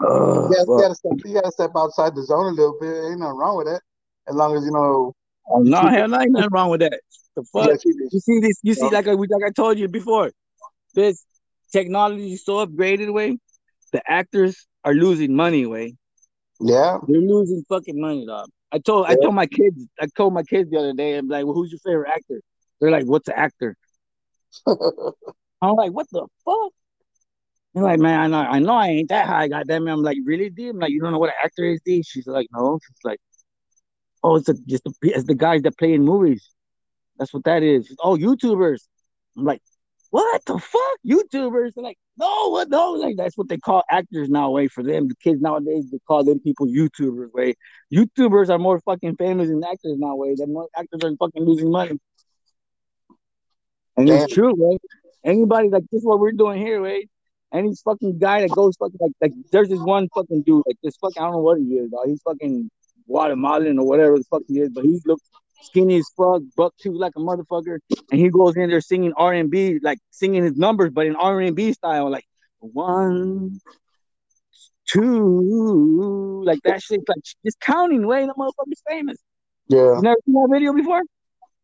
Uh, 0.00 0.48
yeah, 0.50 0.64
you 0.66 0.78
gotta 0.80 0.94
step. 0.94 1.12
You 1.24 1.34
gotta 1.34 1.52
step 1.52 1.70
outside 1.76 2.14
the 2.14 2.22
zone 2.22 2.46
a 2.46 2.50
little 2.50 2.76
bit. 2.80 2.88
Ain't 2.88 3.20
nothing 3.20 3.36
wrong 3.36 3.56
with 3.56 3.66
that, 3.66 3.80
as 4.28 4.34
long 4.34 4.56
as 4.56 4.64
you 4.64 4.70
know. 4.70 5.14
Oh, 5.48 5.62
no, 5.62 5.78
hell 5.88 6.20
ain't 6.20 6.32
nothing 6.32 6.50
wrong 6.50 6.70
with 6.70 6.80
that. 6.80 7.00
The 7.36 7.44
fuck? 7.44 7.70
Yeah, 7.84 7.92
You 8.10 8.20
see 8.20 8.40
this? 8.40 8.58
You 8.62 8.74
see, 8.74 8.90
like 8.90 9.06
I, 9.06 9.12
like 9.12 9.44
I 9.46 9.50
told 9.50 9.78
you 9.78 9.88
before, 9.88 10.32
this 10.94 11.24
technology 11.72 12.32
is 12.32 12.44
so 12.44 12.66
upgraded, 12.66 13.12
way. 13.12 13.38
The 13.92 14.02
actors 14.10 14.66
are 14.84 14.94
losing 14.94 15.34
money, 15.34 15.66
way. 15.66 15.96
yeah. 16.60 16.98
They're 17.06 17.20
losing 17.20 17.64
fucking 17.68 18.00
money, 18.00 18.26
dog. 18.26 18.48
I 18.72 18.78
told 18.78 19.06
I 19.06 19.14
told 19.14 19.34
my 19.34 19.46
kids, 19.46 19.86
I 20.00 20.06
told 20.16 20.34
my 20.34 20.42
kids 20.42 20.70
the 20.70 20.78
other 20.78 20.92
day, 20.92 21.16
I'm 21.16 21.28
like, 21.28 21.44
well, 21.44 21.54
who's 21.54 21.70
your 21.70 21.78
favorite 21.78 22.10
actor? 22.10 22.40
They're 22.80 22.90
like, 22.90 23.04
what's 23.04 23.26
the 23.26 23.38
actor? 23.38 23.76
I'm 24.66 25.74
like, 25.76 25.92
what 25.92 26.06
the 26.10 26.26
fuck? 26.44 26.72
Like, 27.82 28.00
man, 28.00 28.20
I 28.20 28.26
know, 28.26 28.38
I 28.38 28.58
know, 28.58 28.74
I 28.74 28.86
ain't 28.88 29.08
that 29.10 29.26
high. 29.26 29.48
Goddamn, 29.48 29.86
it." 29.86 29.92
I'm 29.92 30.02
like, 30.02 30.18
really, 30.24 30.48
D? 30.48 30.68
I'm 30.68 30.78
like, 30.78 30.90
you 30.90 31.00
don't 31.00 31.12
know 31.12 31.18
what 31.18 31.28
an 31.28 31.36
actor 31.44 31.64
is, 31.64 31.80
D? 31.84 32.02
She's 32.02 32.26
like, 32.26 32.46
no. 32.52 32.78
She's 32.82 33.04
like, 33.04 33.18
oh, 34.22 34.36
it's 34.36 34.48
a, 34.48 34.54
just 34.66 34.84
the, 34.84 34.94
it's 35.02 35.24
the 35.24 35.34
guys 35.34 35.62
that 35.62 35.76
play 35.76 35.92
in 35.92 36.02
movies. 36.02 36.50
That's 37.18 37.34
what 37.34 37.44
that 37.44 37.62
is. 37.62 37.86
She's, 37.86 37.96
oh, 38.02 38.16
YouTubers. 38.16 38.80
I'm 39.36 39.44
like, 39.44 39.60
what 40.10 40.42
the 40.46 40.58
fuck, 40.58 40.98
YouTubers? 41.06 41.74
They're 41.74 41.84
like, 41.84 41.98
no, 42.16 42.48
what, 42.48 42.70
no, 42.70 42.92
like 42.92 43.16
that's 43.16 43.36
what 43.36 43.48
they 43.48 43.58
call 43.58 43.82
actors 43.90 44.30
now. 44.30 44.50
Way 44.50 44.68
for 44.68 44.82
them, 44.82 45.08
the 45.08 45.14
kids 45.16 45.42
nowadays 45.42 45.90
they 45.90 45.98
call 46.06 46.24
them 46.24 46.40
people 46.40 46.66
YouTubers. 46.66 47.32
Way 47.32 47.54
YouTubers 47.92 48.48
are 48.48 48.58
more 48.58 48.80
fucking 48.80 49.16
famous 49.16 49.48
than 49.48 49.62
actors 49.62 49.98
now. 49.98 50.14
Way 50.14 50.34
that 50.36 50.46
more 50.46 50.68
actors 50.74 51.00
are 51.04 51.14
fucking 51.16 51.44
losing 51.44 51.70
money. 51.70 51.98
And 53.98 54.06
Damn. 54.06 54.24
it's 54.24 54.32
true, 54.32 54.54
right? 54.54 54.80
Anybody 55.24 55.68
like 55.68 55.84
this 55.90 56.00
is 56.00 56.06
what 56.06 56.20
we're 56.20 56.32
doing 56.32 56.60
here, 56.60 56.80
right? 56.80 57.08
Any 57.56 57.72
fucking 57.84 58.18
guy 58.18 58.42
that 58.42 58.50
goes 58.50 58.76
fucking 58.76 58.98
like 59.00 59.12
like 59.20 59.32
there's 59.50 59.68
this 59.68 59.80
one 59.80 60.08
fucking 60.14 60.42
dude, 60.42 60.62
like 60.66 60.76
this 60.82 60.96
fucking 60.96 61.22
I 61.22 61.26
don't 61.26 61.32
know 61.32 61.38
what 61.38 61.58
he 61.58 61.64
is, 61.64 61.90
dog. 61.90 62.06
He's 62.06 62.20
fucking 62.22 62.70
Guatemalan 63.08 63.78
or 63.78 63.86
whatever 63.86 64.18
the 64.18 64.24
fuck 64.24 64.42
he 64.46 64.60
is, 64.60 64.70
but 64.70 64.84
he 64.84 65.00
looks 65.06 65.22
skinny 65.62 65.96
as 65.98 66.10
fuck, 66.16 66.42
buck 66.56 66.74
tooth 66.80 66.96
like 66.96 67.14
a 67.16 67.20
motherfucker, 67.20 67.78
and 68.10 68.20
he 68.20 68.28
goes 68.28 68.56
in 68.56 68.68
there 68.68 68.80
singing 68.80 69.12
R 69.16 69.32
and 69.32 69.50
B, 69.50 69.78
like 69.82 69.98
singing 70.10 70.42
his 70.44 70.56
numbers, 70.56 70.90
but 70.90 71.06
in 71.06 71.16
R 71.16 71.40
and 71.40 71.56
B 71.56 71.72
style, 71.72 72.10
like 72.10 72.26
one, 72.58 73.58
two, 74.86 76.42
like 76.44 76.60
that 76.64 76.82
shit, 76.82 77.00
like 77.08 77.22
just 77.44 77.60
counting. 77.60 78.06
Way 78.06 78.26
the 78.26 78.34
motherfucker's 78.34 78.82
famous. 78.86 79.18
Yeah. 79.68 79.96
You 79.96 80.02
never 80.02 80.16
seen 80.24 80.34
that 80.34 80.48
video 80.52 80.72
before? 80.72 81.02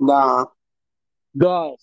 Nah. 0.00 0.46
Gus. 1.36 1.76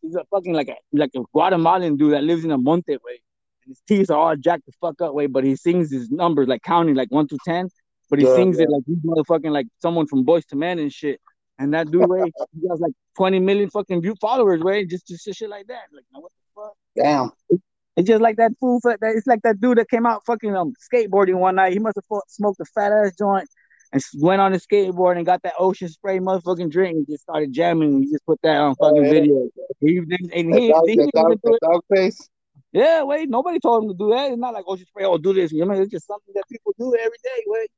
He's 0.00 0.16
a 0.16 0.24
fucking 0.30 0.52
like 0.52 0.68
a 0.68 0.76
like 0.92 1.10
a 1.14 1.20
Guatemalan 1.32 1.96
dude 1.96 2.14
that 2.14 2.24
lives 2.24 2.44
in 2.44 2.50
a 2.50 2.58
monte 2.58 2.92
way. 2.92 3.22
His 3.66 3.80
teeth 3.86 4.10
are 4.10 4.18
all 4.18 4.36
jacked 4.36 4.66
the 4.66 4.72
fuck 4.80 5.00
up 5.00 5.14
way, 5.14 5.26
but 5.26 5.44
he 5.44 5.56
sings 5.56 5.90
his 5.90 6.10
numbers 6.10 6.48
like 6.48 6.62
counting 6.62 6.94
like 6.94 7.10
one 7.10 7.28
to 7.28 7.38
ten. 7.44 7.68
But 8.10 8.18
he 8.18 8.26
Yeah, 8.26 8.34
sings 8.34 8.58
yeah. 8.58 8.64
it 8.64 8.70
like 8.70 8.82
he's 8.86 8.98
motherfucking 8.98 9.50
like 9.52 9.66
someone 9.80 10.06
from 10.06 10.24
Boyz 10.24 10.42
II 10.52 10.58
Men 10.58 10.78
and 10.78 10.92
shit. 10.92 11.20
And 11.58 11.72
that 11.74 11.90
dude 11.90 12.08
way, 12.08 12.22
he 12.60 12.68
has 12.68 12.80
like 12.80 12.92
20 13.16 13.38
million 13.40 13.70
fucking 13.70 14.02
view 14.02 14.14
followers, 14.20 14.60
way, 14.62 14.84
just 14.84 15.06
just 15.06 15.24
shit 15.32 15.48
like 15.48 15.66
that. 15.68 15.82
Like 15.92 16.04
now 16.12 16.20
what 16.20 16.32
the 16.32 16.60
fuck? 16.62 16.72
Damn. 16.96 17.60
It's 17.96 18.06
just 18.08 18.22
like 18.22 18.36
that 18.36 18.52
fool. 18.58 18.80
That 18.84 18.98
it's 19.02 19.26
like 19.26 19.42
that 19.42 19.60
dude 19.60 19.78
that 19.78 19.88
came 19.90 20.06
out 20.06 20.24
fucking 20.26 20.56
um 20.56 20.72
skateboarding 20.92 21.34
one 21.38 21.54
night. 21.56 21.72
He 21.72 21.78
must 21.78 21.96
have 21.96 22.20
smoked 22.28 22.60
a 22.60 22.64
fat 22.64 22.90
ass 22.90 23.14
joint 23.16 23.48
and 23.92 24.02
went 24.18 24.40
on 24.40 24.52
his 24.52 24.66
skateboard 24.66 25.16
and 25.18 25.26
got 25.26 25.42
that 25.42 25.52
ocean 25.58 25.88
spray 25.88 26.18
motherfucking 26.18 26.70
drink 26.70 26.96
and 26.96 27.06
just 27.06 27.22
started 27.24 27.52
jamming. 27.52 27.92
And 27.94 28.04
he 28.04 28.10
just 28.10 28.24
put 28.26 28.40
that 28.42 28.56
on 28.56 28.74
Oh, 28.80 28.88
fucking 28.88 29.04
yeah. 29.04 29.10
video. 29.10 29.48
He 29.80 30.00
didn't, 30.00 30.32
and 30.32 30.54
he, 30.54 30.68
dog, 30.68 30.84
he 30.88 30.96
didn't 30.96 31.14
dog, 31.14 31.26
even 31.26 31.40
do 31.44 31.54
it. 31.54 31.60
dog 31.62 31.82
face. 31.94 32.28
Yeah, 32.72 33.02
wait, 33.02 33.28
nobody 33.28 33.60
told 33.60 33.84
him 33.84 33.90
to 33.90 33.94
do 33.94 34.10
that. 34.10 34.30
It's 34.30 34.38
not 34.40 34.54
like 34.54 34.64
oh, 34.66 34.72
ocean 34.72 34.86
spray. 34.86 35.04
Oh, 35.04 35.18
do 35.18 35.34
this. 35.34 35.52
You 35.52 35.64
know, 35.66 35.74
it's 35.74 35.90
just 35.90 36.06
something 36.06 36.32
that 36.34 36.44
people 36.50 36.74
do 36.78 36.94
every 36.98 37.18
day. 37.22 37.42
Wait, 37.46 37.70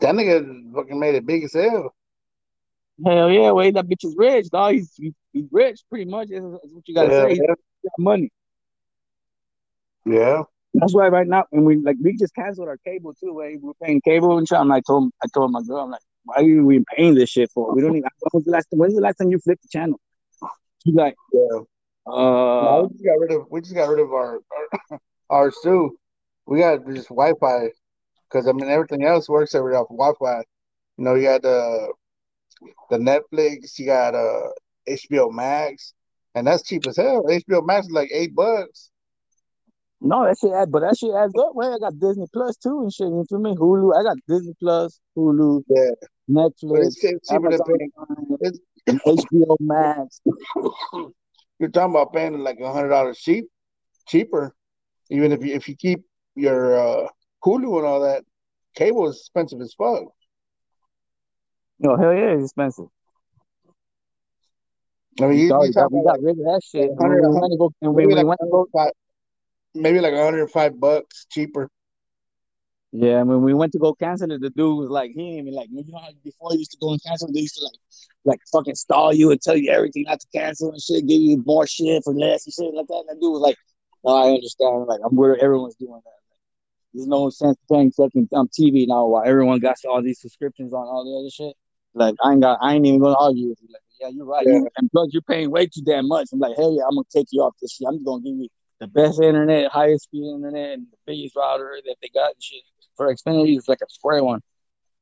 That 0.00 0.14
nigga 0.14 0.74
fucking 0.74 0.98
made 0.98 1.14
it 1.14 1.26
big 1.26 1.44
as 1.44 1.52
hell. 1.52 1.94
hell 3.04 3.30
yeah, 3.30 3.52
wait, 3.52 3.74
that 3.74 3.86
bitch 3.86 4.04
is 4.04 4.14
rich, 4.16 4.48
dog. 4.48 4.72
He's 4.72 4.92
he's, 4.96 5.12
he's 5.34 5.44
rich, 5.52 5.82
pretty 5.90 6.10
much. 6.10 6.28
That's, 6.30 6.42
what 6.42 6.88
you 6.88 6.94
gotta 6.94 7.10
Yeah, 7.12 7.28
say. 7.28 7.34
Yeah. 7.34 7.54
got 7.84 7.98
money. 7.98 8.30
Yeah. 10.06 10.42
That's 10.72 10.94
why 10.94 11.08
right 11.08 11.26
now, 11.26 11.44
and 11.52 11.66
we 11.66 11.76
like 11.76 11.96
we 12.02 12.16
just 12.16 12.34
canceled 12.34 12.68
our 12.68 12.78
cable 12.78 13.12
too. 13.12 13.34
Way 13.34 13.58
we're 13.60 13.72
paying 13.82 14.00
cable 14.00 14.38
and 14.38 14.48
shit. 14.48 14.56
I'm 14.56 14.68
like, 14.68 14.84
told 14.86 15.10
I 15.22 15.26
told 15.34 15.50
my 15.50 15.60
girl, 15.62 15.80
I'm 15.80 15.90
like, 15.90 16.00
why 16.24 16.36
are 16.42 16.62
we 16.62 16.82
paying 16.96 17.16
this 17.16 17.28
shit 17.28 17.50
for? 17.52 17.74
We 17.74 17.82
don't 17.82 17.96
even. 17.96 18.08
When 18.20 18.30
was 18.32 18.44
the 18.44 18.52
last? 18.52 18.68
When's 18.70 18.94
the 18.94 19.00
last 19.02 19.16
time 19.16 19.30
you 19.30 19.38
flipped 19.40 19.62
the 19.62 19.68
channel? 19.68 20.00
She's 20.84 20.94
like, 20.94 21.16
Yeah. 21.34 21.58
Uh, 22.06 22.10
No, 22.10 22.88
we 22.90 22.94
just 22.94 23.04
got 23.04 23.18
rid 23.18 23.32
of 23.32 23.46
we 23.50 23.60
just 23.60 23.74
got 23.74 23.88
rid 23.88 24.00
of 24.00 24.12
our 24.12 24.40
our 24.90 25.00
ours 25.30 25.56
too. 25.62 25.96
We 26.46 26.58
got 26.58 26.86
just 26.86 27.08
Wi-Fi 27.08 27.68
because 28.28 28.46
I 28.48 28.52
mean 28.52 28.68
everything 28.70 29.04
else 29.04 29.28
works 29.28 29.54
every 29.54 29.74
off 29.74 29.88
Wi-Fi. 29.88 30.42
You 30.98 31.04
know, 31.04 31.14
you 31.14 31.24
got 31.24 31.42
the 31.42 31.92
the 32.90 32.98
Netflix, 32.98 33.78
you 33.78 33.86
got 33.86 34.14
uh 34.14 34.48
HBO 34.88 35.32
Max, 35.32 35.94
and 36.34 36.46
that's 36.46 36.62
cheap 36.62 36.86
as 36.86 36.96
hell. 36.96 37.24
HBO 37.24 37.64
Max 37.64 37.86
is 37.86 37.92
like 37.92 38.10
eight 38.12 38.34
bucks. 38.34 38.90
no, 40.00 40.24
that 40.24 40.36
shit 40.40 40.52
add, 40.52 40.72
but 40.72 40.80
that 40.80 40.96
shit 40.98 41.14
adds 41.14 41.34
up. 41.38 41.52
Wait, 41.54 41.68
I 41.68 41.78
got 41.78 41.98
Disney 41.98 42.26
Plus 42.32 42.56
too 42.56 42.80
and 42.80 42.92
shit. 42.92 43.06
You 43.08 43.24
feel 43.28 43.38
me? 43.38 43.54
Hulu. 43.54 43.94
I 43.98 44.02
got 44.02 44.16
Disney 44.26 44.54
Plus, 44.58 44.98
Hulu, 45.16 45.62
Yeah, 45.68 45.90
Netflix, 46.28 46.86
it's 46.86 47.00
cheap- 47.00 47.18
cheaper 47.28 47.50
than 47.50 47.60
Amazon 47.68 48.58
HBO 49.06 49.56
Max. 49.60 50.20
you're 51.60 51.70
talking 51.70 51.94
about 51.94 52.12
paying 52.12 52.38
like 52.38 52.58
a 52.60 52.72
hundred 52.72 52.88
dollars 52.88 53.18
cheap, 53.18 53.44
cheaper, 54.08 54.54
even 55.10 55.30
if 55.32 55.44
you 55.44 55.54
if 55.54 55.68
you 55.68 55.76
keep 55.76 56.04
your 56.34 56.78
uh, 56.78 57.08
Hulu 57.44 57.78
and 57.78 57.86
all 57.86 58.00
that. 58.00 58.24
Cable 58.74 59.08
is 59.08 59.16
expensive 59.18 59.60
as 59.60 59.74
fuck. 59.74 60.04
No, 61.80 61.96
hell 61.96 62.14
yeah, 62.14 62.30
it's 62.34 62.44
expensive. 62.44 62.86
I 65.20 65.26
mean, 65.26 65.38
you, 65.38 65.44
you 65.46 65.72
got- 65.72 65.92
we 65.92 66.04
got 66.04 66.22
rid 66.22 66.38
of 66.38 66.44
that 66.44 66.60
shit. 66.64 66.88
And 66.90 66.98
hundred- 66.98 67.22
when 67.22 67.32
we 67.34 67.40
went 67.40 67.50
to 67.52 67.58
go, 67.58 67.72
and 67.82 67.94
when 67.94 68.04
maybe 68.04 68.06
we 68.06 68.14
like 68.14 68.26
went 68.26 68.40
to 68.40 68.46
go, 68.46 68.66
105 68.70 68.92
maybe 69.74 70.00
like 70.00 70.12
105 70.14 70.80
bucks 70.80 71.26
cheaper. 71.30 71.68
Yeah, 72.92 73.22
when 73.22 73.42
we 73.42 73.54
went 73.54 73.72
to 73.72 73.78
go 73.78 73.94
cancel 73.94 74.32
it, 74.32 74.40
the 74.40 74.50
dude 74.50 74.76
was 74.76 74.90
like, 74.90 75.12
he 75.14 75.20
ain't 75.20 75.46
even 75.46 75.54
like, 75.54 75.68
you 75.70 75.84
know 75.86 75.98
how 75.98 76.08
before 76.24 76.52
you 76.52 76.58
used 76.58 76.72
to 76.72 76.78
go 76.80 76.92
and 76.92 77.02
cancel, 77.04 77.32
they 77.32 77.40
used 77.40 77.56
to 77.56 77.64
like, 77.64 77.78
like 78.24 78.40
fucking 78.52 78.74
stall 78.74 79.12
you 79.14 79.30
and 79.30 79.40
tell 79.40 79.56
you 79.56 79.70
everything 79.70 80.04
not 80.08 80.18
to 80.20 80.26
cancel 80.34 80.72
and 80.72 80.82
shit, 80.82 81.06
give 81.06 81.20
you 81.20 81.42
more 81.46 81.66
shit 81.66 82.02
for 82.02 82.12
less 82.12 82.46
and 82.46 82.54
shit 82.54 82.74
like 82.74 82.88
that. 82.88 83.04
And 83.06 83.08
that 83.10 83.20
dude 83.20 83.32
was 83.32 83.42
like, 83.42 83.56
no, 84.04 84.14
I 84.14 84.30
understand. 84.30 84.86
Like, 84.86 85.00
I'm 85.04 85.14
where 85.14 85.36
everyone's 85.42 85.76
doing 85.76 86.00
that. 86.04 86.12
There's 86.92 87.06
no 87.06 87.30
sense 87.30 87.56
paying 87.70 87.92
fucking 87.92 88.28
um, 88.34 88.48
TV 88.48 88.86
now 88.88 89.06
while 89.06 89.22
everyone 89.24 89.60
got 89.60 89.76
all 89.88 90.02
these 90.02 90.20
subscriptions 90.20 90.72
on 90.72 90.82
all 90.82 91.04
the 91.04 91.20
other 91.20 91.30
shit. 91.30 91.56
Like, 91.94 92.16
I 92.24 92.32
ain't 92.32 92.42
got, 92.42 92.58
I 92.60 92.74
ain't 92.74 92.86
even 92.86 93.00
gonna 93.00 93.14
argue 93.18 93.50
with 93.50 93.58
you. 93.62 93.68
Like, 93.72 93.82
yeah, 94.00 94.08
you're 94.08 94.24
right. 94.24 94.44
Yeah. 94.44 94.60
And 94.78 94.90
plus, 94.90 95.10
you're 95.12 95.22
paying 95.22 95.50
way 95.50 95.66
too 95.66 95.82
damn 95.84 96.08
much. 96.08 96.28
I'm 96.32 96.40
like, 96.40 96.56
hell 96.56 96.74
yeah, 96.74 96.82
I'm 96.88 96.96
gonna 96.96 97.04
take 97.14 97.28
you 97.30 97.42
off 97.42 97.54
this 97.62 97.72
shit. 97.72 97.86
I'm 97.86 97.94
just 97.94 98.04
gonna 98.04 98.22
give 98.22 98.34
you 98.34 98.48
the 98.80 98.88
best 98.88 99.20
internet, 99.20 99.70
highest 99.70 100.04
speed 100.04 100.24
internet, 100.24 100.72
and 100.72 100.86
the 100.90 100.96
biggest 101.06 101.36
router 101.36 101.78
that 101.84 101.96
they 102.02 102.08
got 102.08 102.32
and 102.32 102.42
shit. 102.42 102.62
For 103.00 103.14
Xfinity, 103.14 103.56
it's 103.56 103.66
like 103.66 103.80
a 103.80 103.88
square 103.88 104.22
one. 104.22 104.42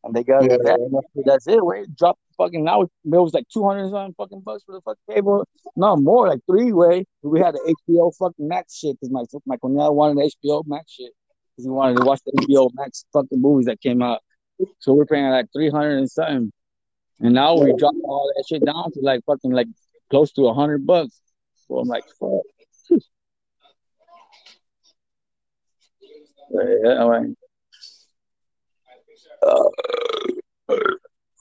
And 0.04 0.14
they 0.14 0.22
got 0.22 0.44
Yeah. 0.44 0.56
that. 0.58 1.02
That's 1.26 1.48
it. 1.48 1.64
Where 1.64 1.78
it 1.78 1.96
dropped 1.96 2.20
fucking 2.36 2.62
now 2.62 2.82
it 2.82 2.90
was 3.02 3.34
like 3.34 3.48
two 3.48 3.64
hundred 3.64 3.90
something 3.90 4.14
fucking 4.14 4.42
bucks 4.42 4.62
for 4.62 4.76
the 4.76 4.80
fucking 4.82 5.02
cable. 5.12 5.44
No 5.74 5.96
more, 5.96 6.28
like 6.28 6.38
three 6.46 6.72
way. 6.72 7.04
We 7.22 7.40
had 7.40 7.56
the 7.56 7.74
HBO 7.88 8.12
fucking 8.16 8.46
Max 8.46 8.76
shit 8.76 8.94
because 9.00 9.10
my 9.10 9.24
my 9.46 9.56
Cornell 9.56 9.96
wanted 9.96 10.18
the 10.18 10.30
HBO 10.46 10.62
Max 10.68 10.92
shit 10.92 11.10
because 11.56 11.64
he 11.64 11.70
wanted 11.70 11.96
to 11.96 12.04
watch 12.04 12.20
the 12.24 12.30
HBO 12.42 12.70
Max 12.74 13.04
fucking 13.12 13.42
movies 13.42 13.66
that 13.66 13.80
came 13.80 14.00
out. 14.00 14.20
So 14.78 14.94
we're 14.94 15.04
paying 15.04 15.28
like 15.30 15.48
three 15.52 15.68
hundred 15.68 15.98
and 15.98 16.08
something. 16.08 16.52
And 17.18 17.34
now 17.34 17.58
we 17.58 17.72
dropped 17.72 17.98
all 18.04 18.32
that 18.36 18.44
shit 18.48 18.64
down 18.64 18.92
to 18.92 19.00
like 19.00 19.24
fucking 19.24 19.50
like 19.50 19.66
close 20.08 20.30
to 20.34 20.46
a 20.46 20.54
hundred 20.54 20.86
bucks. 20.86 21.20
So 21.66 21.78
I'm 21.78 21.88
like, 21.88 22.04
fuck. 22.20 23.00
Yeah, 26.50 27.02
all 27.02 27.10
right. 27.10 27.28
Uh, 29.42 29.68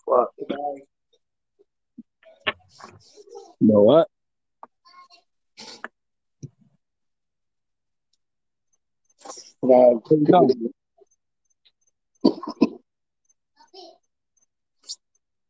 fuck. 0.05 0.31
You 0.39 0.87
know 3.61 3.81
what? 3.83 4.07
Uh, 9.63 9.99
No. 10.11 10.49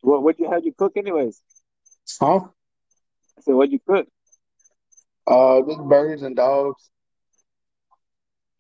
What 0.02 0.24
what 0.24 0.40
you 0.40 0.50
had 0.50 0.64
you 0.64 0.74
cook 0.74 0.94
anyways? 0.96 1.42
huh? 2.20 2.40
I 3.38 3.42
said, 3.42 3.54
what'd 3.54 3.72
you 3.74 3.80
cook? 3.86 4.08
Uh, 5.28 5.62
just 5.68 5.80
burgers 5.82 6.22
and 6.22 6.36
dogs. 6.36 6.90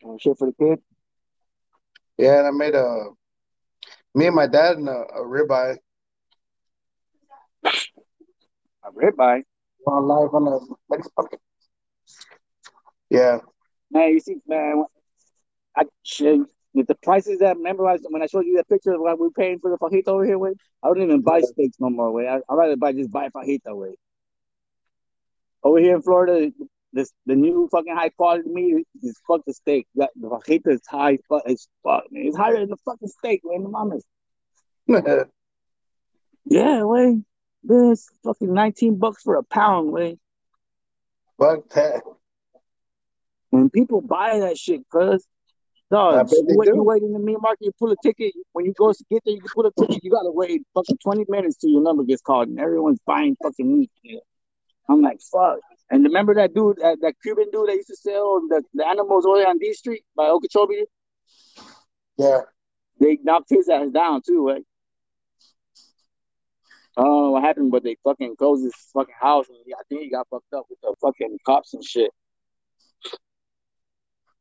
Oh, 0.03 0.17
shit 0.20 0.38
for 0.38 0.48
the 0.48 0.53
kid. 0.53 0.79
Yeah, 2.17 2.39
and 2.39 2.48
I 2.48 2.51
made 2.51 2.75
a 2.75 3.12
me 4.18 4.26
and 4.26 4.36
my 4.36 4.48
dad 4.48 4.78
and 4.78 4.90
a, 4.90 4.92
a 4.92 5.22
ribeye 5.24 5.78
A 8.84 8.92
ribeye. 8.92 9.44
on 9.86 10.08
live 10.08 10.34
on 10.34 10.46
the. 10.46 11.38
Yeah, 13.10 13.40
Man, 13.92 14.10
you 14.10 14.20
see, 14.20 14.38
man, 14.48 14.84
I 15.76 15.84
with 16.74 16.88
the 16.88 16.96
prices 16.96 17.40
that 17.40 17.58
remember 17.58 17.84
when 18.10 18.22
I 18.22 18.26
showed 18.28 18.46
you 18.46 18.58
that 18.58 18.68
picture 18.68 18.94
of 18.94 19.02
what 19.02 19.20
we're 19.20 19.30
paying 19.30 19.60
for 19.60 19.70
the 19.70 19.78
fajita 19.78 20.08
over 20.08 20.26
here, 20.26 20.38
way 20.38 20.54
I 20.84 20.88
don't 20.88 21.02
even 21.02 21.22
buy 21.22 21.42
steaks 21.42 21.78
no 21.80 21.90
more. 21.90 22.12
Way 22.12 22.28
I 22.28 22.36
would 22.36 22.58
rather 22.58 22.76
buy 22.76 22.94
just 22.94 23.12
buy 23.12 23.30
fajita. 23.30 23.76
Way 23.76 23.96
over 25.64 25.80
here 25.80 25.96
in 25.96 26.02
Florida, 26.02 26.52
this 26.98 27.12
the 27.27 27.36
new 27.36 27.70
fucking 27.72 27.96
high 27.96 28.10
quality 28.10 28.50
meat 28.50 28.88
is 29.04 29.20
fuck 29.27 29.42
the 29.46 29.54
steak. 29.54 29.88
The 29.96 30.10
fajita 30.20 30.74
is 30.74 30.82
high 30.89 31.20
fuck 31.30 31.44
as 31.48 31.68
fuck, 31.84 32.04
man. 32.12 32.25
It's 32.25 32.36
higher 32.36 32.60
than 32.60 32.70
the 32.70 32.77
fucking 32.84 33.08
steak, 33.08 33.42
man. 33.44 33.63
The 33.63 33.70
mamas. 33.70 34.04
yeah, 36.46 36.84
way. 36.84 37.22
This 37.63 38.10
fucking 38.24 38.51
nineteen 38.51 38.98
bucks 38.98 39.22
for 39.22 39.36
a 39.36 39.44
pound, 39.44 39.92
way. 39.92 40.18
Fuck 41.39 41.70
that. 41.70 42.01
When 43.51 43.70
people 43.70 44.01
buy 44.01 44.39
that 44.39 44.58
shit, 44.58 44.82
cuz 44.92 45.25
Dog, 45.89 46.30
you, 46.32 46.44
wait, 46.50 46.68
you 46.68 46.84
wait 46.84 47.01
in 47.01 47.13
the 47.13 47.20
meat 47.20 47.38
market, 47.39 47.62
you 47.62 47.72
pull 47.80 47.92
a 47.92 47.96
ticket. 48.04 48.34
When 48.51 48.66
you 48.66 48.74
go 48.74 48.92
to 48.92 49.06
get 49.10 49.24
there, 49.24 49.36
you 49.36 49.39
can 49.39 49.50
pull 49.56 49.66
a 49.68 49.72
ticket. 49.72 50.04
You 50.04 50.12
gotta 50.12 50.32
wait 50.32 50.63
fucking 50.74 50.98
20 51.01 51.25
minutes 51.30 51.56
till 51.58 51.70
your 51.70 51.82
number 51.82 52.04
gets 52.04 52.22
called, 52.22 52.50
and 52.50 52.60
everyone's 52.60 53.00
buying 53.06 53.38
fucking 53.42 53.80
meat. 53.80 53.92
I'm 54.89 55.01
like, 55.01 55.20
fuck. 55.32 55.60
And 55.89 56.03
remember 56.03 56.36
that 56.36 56.53
dude, 56.53 56.77
that, 56.77 56.98
that 57.01 57.13
Cuban 57.22 57.46
dude 57.51 57.70
that 57.70 57.75
used 57.75 57.88
to 57.88 57.96
sell 57.96 58.41
the, 58.50 58.62
the 58.74 58.86
animals 58.86 59.25
over 59.25 59.38
there 59.38 59.48
on 59.48 59.58
D 59.58 59.74
Street 59.74 60.03
by 60.15 60.27
Okeechobee? 60.27 60.84
Yeah. 62.17 62.41
They 63.00 63.17
knocked 63.24 63.50
his 63.50 63.70
ass 63.70 63.89
down 63.91 64.22
too, 64.25 64.48
right? 64.48 64.63
I 66.98 67.03
don't 67.03 67.22
know 67.22 67.32
what 67.32 67.44
happened, 67.44 67.72
but 67.72 67.84
they 67.84 67.96
fucking 68.03 68.36
closed 68.38 68.63
his 68.63 68.74
fucking 68.91 69.13
house, 69.22 69.48
and 69.50 69.58
I 69.77 69.84
think 69.88 70.01
he 70.01 70.10
got 70.10 70.27
fucked 70.29 70.51
up 70.53 70.65
with 70.67 70.79
the 70.82 70.96
fucking 71.00 71.38
cops 71.46 71.75
and 71.75 71.84
shit. 71.84 72.10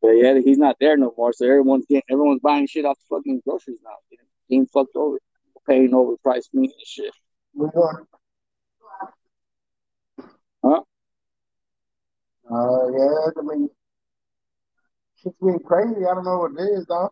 But 0.00 0.12
yeah, 0.12 0.38
he's 0.42 0.56
not 0.56 0.76
there 0.80 0.96
no 0.96 1.12
more. 1.16 1.32
So 1.34 1.44
everyone's 1.44 1.84
getting 1.86 2.04
everyone's 2.10 2.40
buying 2.40 2.66
shit 2.66 2.86
off 2.86 2.98
the 2.98 3.16
fucking 3.16 3.42
groceries 3.46 3.80
now. 3.84 3.90
Getting, 4.10 4.26
getting 4.48 4.66
fucked 4.66 4.96
over, 4.96 5.18
paying 5.68 5.90
overpriced 5.90 6.54
meat 6.54 6.72
and 6.72 6.86
shit. 6.86 7.12
Huh? 10.64 10.80
Uh, 12.50 12.88
yeah, 12.92 13.30
I 13.38 13.42
mean, 13.42 13.68
shit's 15.16 15.36
been 15.40 15.58
crazy. 15.58 16.06
I 16.06 16.14
don't 16.14 16.24
know 16.24 16.38
what 16.38 16.52
it 16.52 16.70
is, 16.72 16.86
though. 16.86 17.10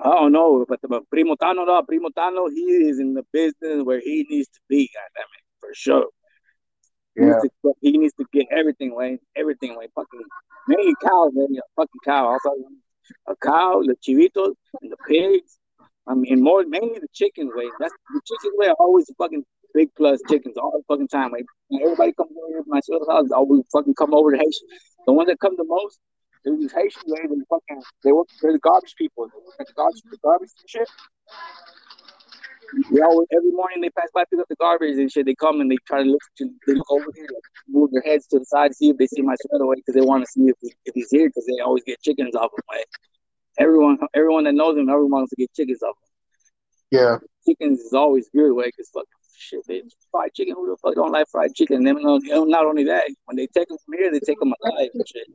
I 0.00 0.10
don't 0.10 0.32
know, 0.32 0.64
but 0.68 0.80
the 0.80 1.00
Primo 1.10 1.34
Tano, 1.34 1.66
no, 1.66 1.82
Primo 1.82 2.08
Tano, 2.10 2.48
he 2.52 2.60
is 2.60 3.00
in 3.00 3.14
the 3.14 3.24
business 3.32 3.82
where 3.82 4.00
he 4.00 4.26
needs 4.28 4.48
to 4.48 4.60
be, 4.68 4.88
goddammit, 4.94 5.60
for 5.60 5.70
sure. 5.74 6.06
He, 7.16 7.24
yeah. 7.24 7.40
needs 7.42 7.54
to, 7.64 7.72
he 7.80 7.98
needs 7.98 8.14
to 8.14 8.24
get 8.32 8.46
everything, 8.52 8.94
Wayne. 8.94 9.18
Everything, 9.34 9.76
Wayne. 9.76 9.88
Fucking 9.94 10.22
mainly 10.68 10.94
cows, 11.02 11.32
man. 11.34 11.48
A 11.56 11.62
fucking 11.74 12.00
cow. 12.04 12.28
Also, 12.28 12.50
a 13.26 13.34
cow, 13.36 13.82
the 13.84 13.96
chivitos, 13.96 14.54
and 14.82 14.92
the 14.92 14.96
pigs. 15.08 15.58
I 16.06 16.14
mean, 16.14 16.42
more 16.42 16.64
mainly 16.64 17.00
the 17.00 17.08
chickens, 17.12 17.50
Wayne. 17.54 17.70
That's 17.80 17.92
the 18.14 18.20
chickens 18.24 18.54
way 18.56 18.68
are 18.68 18.76
always 18.78 19.10
fucking 19.18 19.44
big 19.74 19.90
plus 19.96 20.20
chickens 20.28 20.56
all 20.56 20.72
the 20.72 20.82
fucking 20.88 21.08
time. 21.08 21.32
Like 21.32 21.46
everybody 21.82 22.12
comes 22.12 22.30
over 22.36 22.48
here 22.48 22.62
to 22.62 22.68
my 22.68 22.80
sister's 22.80 23.08
house, 23.08 23.30
always 23.30 23.64
fucking 23.72 23.94
come 23.94 24.14
over 24.14 24.32
to 24.32 24.38
Haitian. 24.38 24.68
The 25.06 25.12
ones 25.12 25.28
that 25.28 25.40
come 25.40 25.56
the 25.56 25.64
most, 25.64 25.98
they're 26.44 26.56
these 26.56 26.72
Haitian 26.72 27.02
way, 27.06 27.20
they 27.22 27.42
fucking 27.48 27.82
they 28.04 28.12
work 28.12 28.28
they're 28.42 28.52
the 28.52 28.58
garbage 28.58 28.94
people. 28.96 29.26
They 29.26 29.38
work 29.44 29.56
at 29.60 29.66
the 29.66 29.72
garbage 29.74 30.02
the 30.10 30.18
garbage 30.22 30.50
and 30.60 30.70
shit. 30.70 30.88
They 32.92 33.00
always 33.00 33.28
every 33.34 33.50
morning 33.50 33.80
they 33.80 33.90
pass 33.90 34.08
by 34.12 34.24
pick 34.30 34.40
up 34.40 34.48
the 34.48 34.56
garbage 34.56 34.98
and 34.98 35.10
shit. 35.10 35.26
They 35.26 35.34
come 35.34 35.60
and 35.60 35.70
they 35.70 35.78
try 35.86 36.02
to 36.02 36.08
look 36.08 36.20
to 36.38 36.50
they 36.66 36.74
look 36.74 36.90
over 36.90 37.06
here, 37.14 37.26
like, 37.32 37.42
move 37.68 37.90
their 37.92 38.02
heads 38.02 38.26
to 38.28 38.38
the 38.38 38.44
side, 38.44 38.74
see 38.74 38.90
if 38.90 38.98
they 38.98 39.06
see 39.06 39.22
my 39.22 39.36
sweater 39.40 39.64
away 39.64 39.76
because 39.76 39.94
they 39.94 40.06
want 40.06 40.24
to 40.24 40.30
see 40.30 40.48
if, 40.48 40.56
he, 40.60 40.74
if 40.84 40.94
he's 40.94 41.10
here 41.10 41.28
because 41.28 41.46
they 41.46 41.60
always 41.60 41.84
get 41.84 42.00
chickens 42.02 42.34
off 42.34 42.52
him. 42.52 42.62
Like 42.68 42.86
everyone, 43.58 43.98
everyone 44.14 44.44
that 44.44 44.54
knows 44.54 44.76
him, 44.76 44.88
everyone 44.88 45.10
wants 45.12 45.30
to 45.30 45.36
get 45.36 45.52
chickens 45.54 45.82
off 45.82 45.96
him. 45.96 46.08
Yeah, 46.90 47.18
chickens 47.46 47.80
is 47.80 47.92
always 47.92 48.28
good, 48.34 48.52
way 48.52 48.66
because 48.66 48.90
fucking 48.92 49.08
shit, 49.38 49.66
bitch, 49.68 49.92
fried 50.10 50.34
chicken. 50.34 50.54
Who 50.56 50.68
the 50.68 50.76
fuck 50.76 50.94
don't 50.94 51.12
like 51.12 51.28
fried 51.28 51.54
chicken? 51.54 51.86
And 51.86 52.02
not 52.02 52.66
only 52.66 52.84
that, 52.84 53.04
when 53.26 53.36
they 53.36 53.46
take 53.46 53.68
them 53.68 53.78
from 53.84 53.98
here, 53.98 54.10
they 54.10 54.20
take 54.20 54.38
them 54.38 54.52
alive 54.62 54.90
and 54.92 55.04
shit. 55.06 55.26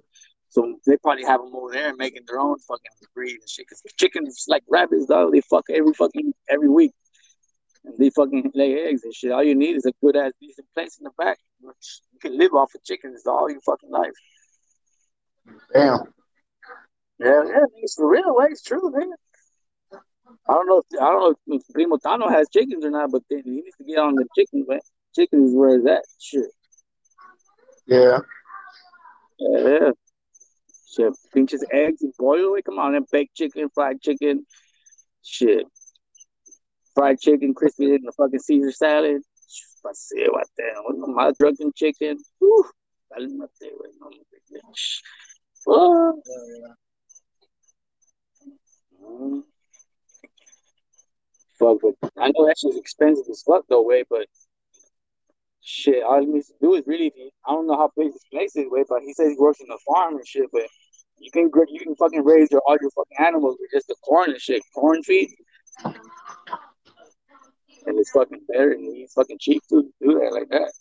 So 0.50 0.78
they 0.86 0.98
probably 0.98 1.26
have 1.26 1.42
them 1.42 1.56
over 1.56 1.72
there 1.72 1.90
and 1.90 1.98
making 1.98 2.24
their 2.28 2.40
own 2.40 2.60
fucking 2.60 2.92
breed 3.16 3.40
and 3.40 3.50
shit. 3.50 3.68
Cause 3.68 3.82
chickens 3.98 4.46
like 4.48 4.64
rabbits, 4.70 5.08
dog. 5.08 5.32
They 5.32 5.42
fuck 5.42 5.66
every 5.70 5.94
fucking 5.94 6.34
every 6.50 6.70
week 6.70 6.92
and 7.86 7.98
they 7.98 8.10
fucking 8.10 8.52
lay 8.54 8.88
eggs 8.88 9.04
and 9.04 9.14
shit. 9.14 9.32
All 9.32 9.44
you 9.44 9.56
need 9.56 9.76
is 9.76 9.86
a 9.86 9.92
good 10.02 10.16
ass 10.16 10.32
decent 10.40 10.68
place 10.74 10.98
in 10.98 11.06
the 11.06 11.12
back. 11.18 11.38
You 11.62 11.74
can 12.22 12.38
live 12.38 12.54
off 12.54 12.74
of 12.76 12.84
chickens 12.84 13.26
all 13.26 13.50
your 13.50 13.62
fucking 13.62 13.90
life. 13.90 14.14
Damn. 15.74 16.00
Yeah, 17.20 17.44
yeah, 17.46 17.66
it's 17.78 17.96
for 17.96 18.10
real, 18.10 18.36
way. 18.36 18.48
It's 18.50 18.64
true, 18.64 18.92
man. 18.92 19.12
I 20.50 20.54
don't 20.54 20.68
know 20.68 20.80
if 20.80 21.02
I 21.02 21.06
don't 21.12 21.38
know 21.48 21.56
if 21.56 21.64
Primo 21.74 21.98
Tano 21.98 22.30
has 22.30 22.48
chickens 22.50 22.86
or 22.86 22.92
not, 22.92 23.12
but 23.12 23.24
then 23.30 23.42
he 23.44 23.52
needs 23.52 23.78
to 23.78 23.84
get 23.84 24.00
on 24.00 24.16
the 24.16 24.26
chicken, 24.38 24.66
man. 24.68 24.80
Chicken 25.16 25.46
is 25.46 25.54
where 25.54 25.76
it's 25.76 25.88
at. 25.88 26.04
Shit. 26.20 26.46
Yeah. 27.86 28.20
Yeah, 29.40 29.68
yeah. 29.68 29.92
Shit, 30.96 31.14
pinches 31.34 31.66
eggs 31.72 32.02
and 32.02 32.14
boil 32.18 32.56
it. 32.56 32.66
Come 32.66 32.80
on, 32.80 32.96
and 32.96 33.06
baked 33.12 33.36
chicken, 33.36 33.70
fried 33.74 34.02
chicken. 34.02 34.46
Shit 35.24 35.66
fried 36.94 37.20
chicken, 37.20 37.54
crispy 37.54 37.96
in 37.96 38.04
the 38.04 38.12
fucking 38.12 38.40
Caesar 38.40 38.72
salad. 38.72 39.22
Paseo 39.84 40.32
até, 40.38 40.72
más 41.08 41.38
drunken 41.38 41.72
chicken. 41.74 42.18
Whew, 42.40 42.66
cálmate, 43.10 43.72
güey, 43.76 43.92
no 44.00 44.10
oh. 49.02 49.44
Fuck, 51.64 51.78
but 51.82 52.12
I 52.18 52.32
know 52.36 52.46
that 52.46 52.58
shit's 52.58 52.78
expensive 52.78 53.26
as 53.30 53.44
fuck 53.44 53.64
though, 53.70 53.84
way, 53.84 54.04
but 54.10 54.28
shit, 55.62 56.04
all 56.04 56.20
he 56.20 56.26
needs 56.26 56.48
to 56.48 56.56
do 56.62 56.74
is 56.74 56.84
really, 56.86 57.14
I 57.48 57.52
don't 57.52 57.68
know 57.68 57.78
how 57.78 57.92
big 57.96 58.12
this 58.12 58.26
place 58.32 58.56
is, 58.56 58.66
way, 58.70 58.84
but 58.88 59.02
he 59.02 59.14
says 59.14 59.30
he 59.30 59.38
works 59.40 59.62
in 59.62 59.68
the 59.68 59.80
farm 59.88 60.16
and 60.16 60.28
shit, 60.28 60.50
but 60.52 60.68
you 61.20 61.32
can 61.32 61.50
you 61.70 61.80
can 61.80 61.96
fucking 61.96 62.24
raise 62.24 62.50
your 62.52 62.62
all 62.68 62.78
your 62.82 62.92
fucking 62.92 63.26
animals 63.26 63.58
with 63.60 63.70
just 63.74 63.88
the 63.88 63.96
corn 64.04 64.32
and 64.32 64.42
shit, 64.42 64.62
corn 64.76 65.02
feed 65.04 65.30
and 67.86 67.98
it's 67.98 68.12
fucking 68.12 68.42
better 68.48 68.72
and 68.72 68.96
he's 68.96 69.14
fucking 69.14 69.38
cheap 69.40 69.62
to 69.70 69.84
do 70.02 70.20
that 70.20 70.34
like 70.34 70.50
that. 70.50 70.72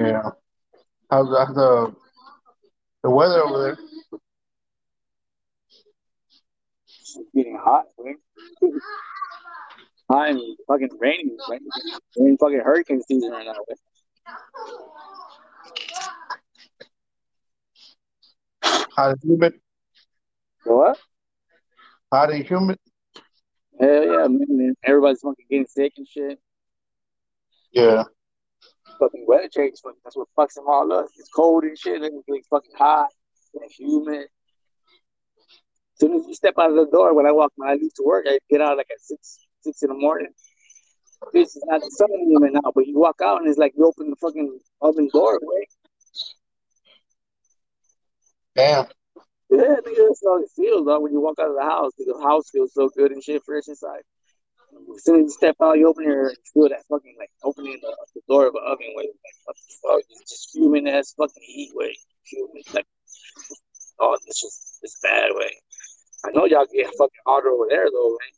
Yeah. 0.00 0.30
How's, 1.10 1.28
how's 1.28 1.54
the 1.54 1.94
the 3.02 3.10
weather 3.10 3.42
over 3.42 3.62
there? 3.62 3.91
It's 7.16 7.30
getting 7.34 7.58
hot, 7.62 7.86
hot 10.10 10.30
and 10.30 10.40
fucking 10.66 10.90
raining. 10.98 11.36
We're 11.48 12.28
in 12.28 12.36
fucking 12.38 12.60
hurricane 12.60 13.02
season 13.02 13.30
right 13.30 13.46
now. 13.46 13.54
How's 18.96 19.16
it? 19.22 19.54
What? 20.64 20.98
Hot 22.12 22.30
and 22.30 22.44
humid. 22.44 22.78
Hell 23.80 24.04
yeah, 24.04 24.26
man. 24.28 24.74
Everybody's 24.84 25.20
fucking 25.20 25.46
getting 25.50 25.66
sick 25.66 25.94
and 25.96 26.06
shit. 26.06 26.38
Yeah. 27.72 28.04
Fucking 28.98 29.24
weather 29.26 29.48
change, 29.48 29.78
that's 30.04 30.16
what 30.16 30.28
fucks 30.38 30.54
them 30.54 30.66
all 30.68 30.92
up. 30.92 31.06
It's 31.16 31.28
cold 31.34 31.64
and 31.64 31.78
shit, 31.78 32.02
it's 32.02 32.48
fucking 32.48 32.70
hot 32.76 33.08
and 33.54 33.70
humid. 33.70 34.28
As 36.02 36.08
soon 36.08 36.18
as 36.18 36.26
you 36.26 36.34
step 36.34 36.54
out 36.58 36.70
of 36.70 36.74
the 36.74 36.90
door, 36.90 37.14
when 37.14 37.26
I 37.26 37.30
walk, 37.30 37.52
when 37.54 37.68
I 37.68 37.74
leave 37.74 37.94
to 37.94 38.02
work, 38.04 38.24
I 38.28 38.40
get 38.50 38.60
out 38.60 38.76
like 38.76 38.88
at 38.90 39.00
six, 39.00 39.38
six 39.60 39.84
in 39.84 39.88
the 39.88 39.94
morning. 39.94 40.32
This 41.32 41.54
is 41.54 41.62
not 41.66 41.80
the 41.80 41.90
sun 41.92 42.08
even 42.10 42.54
now, 42.54 42.72
but 42.74 42.88
you 42.88 42.98
walk 42.98 43.20
out 43.22 43.38
and 43.38 43.48
it's 43.48 43.56
like 43.56 43.72
you 43.76 43.86
open 43.86 44.10
the 44.10 44.16
fucking 44.16 44.58
oven 44.80 45.08
door, 45.12 45.34
right? 45.34 45.68
Damn. 48.56 48.86
Yeah, 49.48 49.76
nigga, 49.86 50.08
that's 50.08 50.22
how 50.26 50.42
it 50.42 50.48
feels, 50.56 50.86
though, 50.86 50.98
when 50.98 51.12
you 51.12 51.20
walk 51.20 51.38
out 51.38 51.50
of 51.50 51.54
the 51.54 51.62
house. 51.62 51.92
The 51.96 52.20
house 52.20 52.50
feels 52.50 52.74
so 52.74 52.88
good 52.96 53.12
and 53.12 53.22
shit, 53.22 53.44
fresh 53.44 53.68
inside. 53.68 54.02
As 54.96 55.04
soon 55.04 55.20
as 55.20 55.26
you 55.26 55.30
step 55.30 55.54
out, 55.62 55.78
you 55.78 55.86
open 55.86 56.02
your, 56.02 56.30
you 56.30 56.36
feel 56.52 56.68
that 56.68 56.84
fucking, 56.88 57.14
like, 57.16 57.30
opening 57.44 57.78
the, 57.80 57.96
the 58.16 58.22
door 58.28 58.48
of 58.48 58.56
an 58.56 58.62
oven, 58.66 58.88
way, 58.96 59.04
like, 59.04 59.36
what 59.44 59.54
the 59.54 59.74
fuck, 59.88 60.02
it's 60.10 60.32
just 60.32 60.52
human 60.52 60.88
ass 60.88 61.14
fucking 61.16 61.42
heat, 61.46 61.70
way. 61.74 61.96
Human, 62.24 62.62
like, 62.74 62.86
oh, 64.00 64.16
it's 64.26 64.40
just, 64.40 64.80
it's 64.82 64.98
bad, 65.00 65.30
way. 65.36 65.52
I 66.24 66.30
know 66.30 66.46
y'all 66.46 66.66
get 66.72 66.86
fucking 66.86 67.24
hotter 67.26 67.50
over 67.50 67.66
there, 67.68 67.86
though, 67.90 68.16
man. 68.20 68.30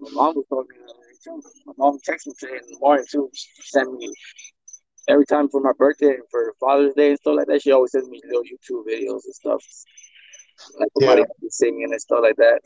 My 0.00 0.10
mom 0.12 0.34
was 0.36 0.46
talking 0.48 0.80
me 0.80 1.14
too. 1.22 1.42
My 1.66 1.72
mom 1.76 1.98
texted 1.98 2.28
me 2.28 2.34
today 2.38 2.54
in 2.54 2.72
the 2.72 2.78
morning, 2.80 3.06
too. 3.10 3.30
She 3.32 3.48
sent 3.62 3.92
me 3.92 4.12
every 5.08 5.26
time 5.26 5.48
for 5.48 5.60
my 5.60 5.72
birthday 5.76 6.08
and 6.08 6.24
for 6.30 6.54
Father's 6.60 6.94
Day 6.94 7.10
and 7.10 7.18
stuff 7.18 7.36
like 7.36 7.46
that. 7.46 7.62
She 7.62 7.72
always 7.72 7.92
sends 7.92 8.08
me 8.08 8.20
little 8.24 8.42
YouTube 8.42 8.84
videos 8.86 9.24
and 9.24 9.34
stuff 9.34 9.62
like 10.78 10.88
yeah. 11.00 11.24
singing 11.48 11.88
and 11.90 12.00
stuff 12.00 12.20
like 12.22 12.36
that. 12.36 12.60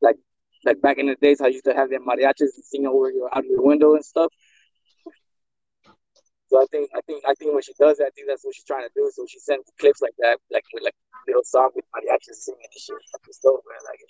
Like 0.00 0.16
like 0.64 0.80
back 0.80 0.98
in 0.98 1.06
the 1.06 1.16
days, 1.16 1.40
I 1.40 1.48
used 1.48 1.64
to 1.64 1.74
have 1.74 1.90
them 1.90 2.06
mariachis 2.06 2.48
singing 2.64 2.86
over 2.86 3.10
your 3.10 3.28
out 3.34 3.44
of 3.44 3.50
your 3.50 3.62
window 3.62 3.94
and 3.94 4.04
stuff. 4.04 4.32
So 6.50 6.58
I 6.58 6.66
think 6.74 6.90
I 6.94 7.00
think 7.06 7.22
I 7.22 7.34
think 7.38 7.54
when 7.54 7.62
she 7.62 7.72
does 7.78 7.98
that, 7.98 8.10
I 8.10 8.12
think 8.18 8.26
that's 8.26 8.44
what 8.44 8.54
she's 8.54 8.66
trying 8.66 8.82
to 8.82 8.90
do. 8.94 9.06
So 9.14 9.24
she 9.30 9.38
sends 9.38 9.70
clips 9.78 10.02
like 10.02 10.18
that, 10.18 10.42
like 10.50 10.66
with 10.74 10.82
like 10.82 10.98
little 11.28 11.46
song 11.46 11.70
with 11.78 11.86
mariachi 11.94 12.34
singing 12.34 12.66
and 12.66 12.74
shit. 12.74 12.98
That's 13.14 13.38
dope, 13.38 13.62
man. 13.70 13.78
Like 13.86 14.02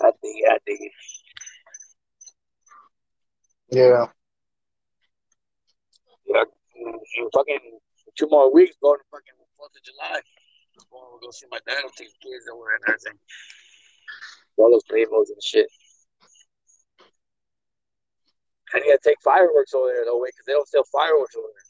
I 0.00 0.10
think 0.24 0.36
I 0.48 0.58
think 0.64 0.80
Yeah. 3.70 4.06
Yeah. 6.24 6.44
In 6.76 7.28
fucking 7.34 7.78
two 8.16 8.28
more 8.30 8.52
weeks, 8.52 8.76
going 8.80 8.98
to 8.98 9.04
fucking 9.10 9.34
Fourth 9.56 9.76
of 9.76 9.82
July. 9.84 10.20
We'll 10.90 11.20
go 11.20 11.30
see 11.30 11.46
my 11.50 11.60
dad 11.66 11.84
and 11.84 11.92
take 11.92 12.08
the 12.08 12.20
kids 12.24 12.48
over 12.52 12.74
and 12.74 12.82
everything. 12.88 13.18
All 14.56 14.70
those 14.72 14.84
primos 14.84 15.28
and 15.28 15.42
shit. 15.42 15.68
I 18.74 18.80
need 18.82 18.90
to 18.90 18.98
take 19.02 19.20
fireworks 19.22 19.72
over 19.74 19.86
there 19.88 20.04
though, 20.04 20.18
because 20.24 20.44
they 20.46 20.52
don't 20.52 20.68
sell 20.68 20.84
fireworks 20.90 21.36
over 21.38 21.46
there. 21.46 21.66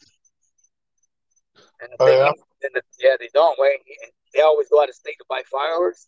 And 1.84 1.88
the 1.92 1.96
Oh, 2.00 2.06
thing 2.08 2.18
yeah? 2.18 2.32
and 2.64 2.72
the, 2.74 2.82
yeah, 3.02 3.16
they 3.20 3.28
don't. 3.36 3.58
And 3.60 4.12
they 4.32 4.40
always 4.40 4.68
go 4.72 4.80
out 4.80 4.88
of 4.88 4.96
state 4.96 5.18
to 5.20 5.26
buy 5.28 5.42
fireworks. 5.52 6.06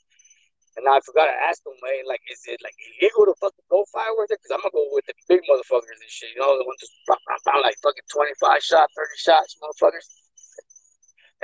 And 0.77 0.85
I 0.85 1.01
forgot 1.01 1.25
to 1.33 1.37
ask 1.49 1.65
them, 1.65 1.73
man, 1.81 2.05
like, 2.05 2.21
is 2.29 2.45
it 2.49 2.61
like 2.61 2.77
illegal 3.01 3.25
to 3.33 3.35
fucking 3.41 3.65
go 3.73 3.85
fireworks? 3.93 4.29
there? 4.29 4.37
Because 4.37 4.53
I'm 4.57 4.61
gonna 4.61 4.77
go 4.77 4.85
with 4.93 5.09
the 5.09 5.17
big 5.25 5.41
motherfuckers 5.49 5.97
and 6.01 6.13
shit. 6.13 6.37
You 6.37 6.45
know, 6.45 6.53
the 6.57 6.69
ones 6.69 6.81
just 6.85 6.93
pop, 7.09 7.17
pop, 7.25 7.41
pop, 7.49 7.65
like 7.65 7.81
fucking 7.81 8.05
25 8.13 8.61
shots, 8.61 8.93
30 8.93 9.17
shots, 9.17 9.57
motherfuckers. 9.57 10.05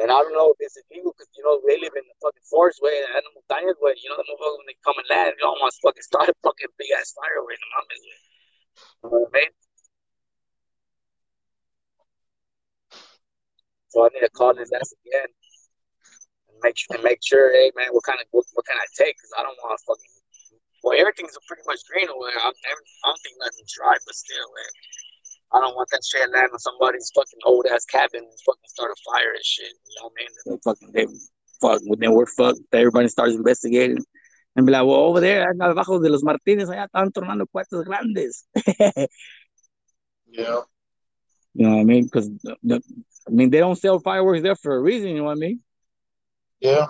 And 0.01 0.09
I 0.13 0.21
don't 0.21 0.37
know 0.37 0.53
if 0.53 0.61
it's 0.61 0.77
illegal 0.89 1.13
because 1.17 1.29
you 1.37 1.45
know 1.45 1.61
they 1.65 1.77
live 1.81 1.93
in 1.97 2.05
the 2.09 2.17
fucking 2.21 2.45
forest 2.49 2.81
way 2.85 2.93
and 2.93 3.25
the 3.25 3.33
montañas 3.37 3.77
way. 3.81 3.97
You 4.01 4.13
know, 4.13 4.21
the 4.21 4.29
motherfuckers 4.29 4.57
when 4.61 4.69
they 4.69 4.77
come 4.85 4.97
and 5.01 5.09
land, 5.09 5.33
they 5.37 5.45
almost 5.45 5.81
fucking 5.81 6.05
start 6.05 6.29
a 6.29 6.37
fucking 6.45 6.73
big 6.77 6.93
ass 6.97 7.17
firework 7.17 7.57
in 7.57 7.61
the 7.61 7.73
mountains. 7.73 8.05
Mean? 9.03 9.51
So 13.89 14.07
I 14.07 14.09
need 14.15 14.21
to 14.21 14.31
call 14.31 14.55
his 14.55 14.73
ass 14.73 14.95
again 15.05 15.29
and 16.49 16.57
make 16.63 16.79
sure 16.79 16.95
and 16.97 17.05
make 17.05 17.19
sure, 17.21 17.53
hey 17.53 17.73
man, 17.77 17.91
what 17.91 18.05
kind 18.05 18.21
of 18.21 18.27
what, 18.31 18.47
what 18.55 18.65
can 18.67 18.77
I 18.79 18.87
take? 18.97 19.17
Because 19.19 19.35
I 19.39 19.43
don't 19.43 19.59
want 19.63 19.79
to 19.79 19.85
fucking. 19.85 20.13
Well, 20.83 20.99
everything's 20.99 21.37
pretty 21.47 21.63
much 21.67 21.79
green 21.87 22.09
over 22.09 22.27
there. 22.27 22.43
I'm, 22.43 22.55
I 22.55 23.07
don't 23.07 23.23
think 23.23 23.37
nothing's 23.39 23.71
dry, 23.75 23.95
but 24.07 24.15
still, 24.15 24.49
man. 24.51 24.73
I 25.55 25.61
don't 25.61 25.77
want 25.77 25.91
that 25.93 26.03
shit 26.03 26.31
land 26.33 26.51
on 26.53 26.59
somebody's 26.59 27.13
fucking 27.15 27.39
old 27.45 27.67
ass 27.67 27.85
cabin 27.85 28.25
and 28.25 28.41
fucking 28.47 28.71
start 28.71 28.91
a 28.91 28.97
fire 29.05 29.35
and 29.35 29.45
shit. 29.45 29.69
You 29.69 29.95
know 30.01 30.09
what 30.09 30.15
I 30.15 30.23
mean? 30.23 30.33
They 30.47 30.59
fucking 30.65 30.91
they 30.95 31.07
fuck. 31.61 31.83
Then 31.99 32.15
we're 32.15 32.27
fucked. 32.27 32.61
Everybody 32.73 33.09
starts 33.09 33.35
investigating 33.35 34.03
and 34.55 34.67
be 34.67 34.73
like, 34.73 34.85
well, 34.85 34.97
over 34.97 35.21
there, 35.21 35.51
abajo 35.61 36.01
de 36.01 36.11
los 36.11 36.23
Martínez, 36.23 36.69
allá 36.69 36.85
están 36.85 37.11
tornando 37.13 37.47
cuartos 37.47 37.85
grandes. 37.85 38.47
Yeah. 40.27 40.63
You 41.55 41.67
know 41.67 41.71
what 41.71 41.81
I 41.81 41.85
mean? 41.85 42.05
Because 42.05 42.31
I 42.65 43.31
mean, 43.31 43.51
they 43.51 43.59
don't 43.59 43.77
sell 43.77 43.99
fireworks 43.99 44.43
there 44.43 44.57
for 44.57 44.75
a 44.75 44.81
reason. 44.81 45.11
You 45.11 45.19
know 45.19 45.25
what 45.25 45.37
I 45.37 45.41
mean? 45.41 45.61
Yeah. 46.61 46.87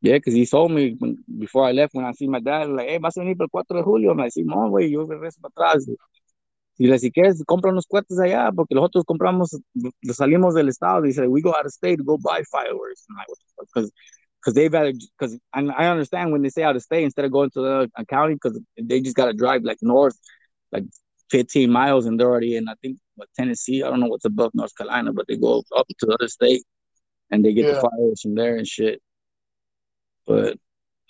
Yeah, 0.00 0.14
because 0.14 0.34
he 0.34 0.46
told 0.46 0.70
me 0.70 0.94
when, 0.98 1.24
before 1.38 1.64
I 1.64 1.72
left, 1.72 1.94
when 1.94 2.04
I 2.04 2.12
see 2.12 2.28
my 2.28 2.40
dad, 2.40 2.68
like, 2.68 2.88
hey, 2.88 2.98
vas 2.98 3.16
a 3.16 3.20
venir 3.20 3.36
para 3.36 3.46
el 3.46 3.50
4 3.50 3.76
de 3.78 3.82
julio. 3.82 4.10
I'm 4.10 4.18
like, 4.18 4.32
Simón, 4.32 4.70
güey, 4.70 4.90
yo 4.90 5.04
regreso 5.06 5.40
para 5.40 5.72
atrás. 5.72 5.86
Y 6.78 6.86
le 6.86 6.98
si 6.98 7.10
quieres, 7.10 7.42
compra 7.44 7.72
unos 7.72 7.86
cohetes 7.86 8.18
allá, 8.20 8.52
porque 8.52 8.76
nosotros 8.76 9.04
compramos, 9.04 9.60
salimos 10.12 10.54
del 10.54 10.68
estado. 10.68 11.02
Dice, 11.02 11.26
we 11.26 11.40
go 11.40 11.50
out 11.50 11.66
of 11.66 11.72
state 11.72 12.04
go 12.04 12.16
buy 12.16 12.42
fireworks. 12.44 13.04
I'm 13.10 13.16
like, 13.16 13.28
what 13.28 13.38
the 13.74 13.82
fuck? 13.82 13.90
Because 14.40 14.54
they've 14.54 14.72
had, 14.72 14.94
because 15.18 15.38
I, 15.52 15.60
I 15.66 15.86
understand 15.86 16.30
when 16.32 16.42
they 16.42 16.48
say 16.48 16.62
out 16.62 16.76
of 16.76 16.82
state 16.82 17.04
instead 17.04 17.24
of 17.24 17.32
going 17.32 17.50
to 17.50 17.60
the 17.96 18.04
county, 18.06 18.34
because 18.34 18.60
they 18.80 19.00
just 19.00 19.16
got 19.16 19.26
to 19.26 19.32
drive 19.32 19.62
like 19.64 19.78
north, 19.82 20.16
like 20.70 20.84
15 21.30 21.70
miles, 21.70 22.06
and 22.06 22.18
they're 22.18 22.28
already 22.28 22.56
in, 22.56 22.68
I 22.68 22.74
think, 22.80 22.98
what, 23.16 23.28
Tennessee. 23.36 23.82
I 23.82 23.90
don't 23.90 24.00
know 24.00 24.06
what's 24.06 24.24
above 24.24 24.52
North 24.54 24.74
Carolina, 24.76 25.12
but 25.12 25.26
they 25.26 25.36
go 25.36 25.62
up 25.76 25.86
to 25.88 26.06
the 26.06 26.14
other 26.14 26.28
state 26.28 26.62
and 27.30 27.44
they 27.44 27.52
get 27.52 27.66
Yeah. 27.66 27.74
the 27.74 27.80
fireworks 27.80 28.22
from 28.22 28.36
there 28.36 28.56
and 28.56 28.66
shit. 28.66 29.02
But 30.26 30.56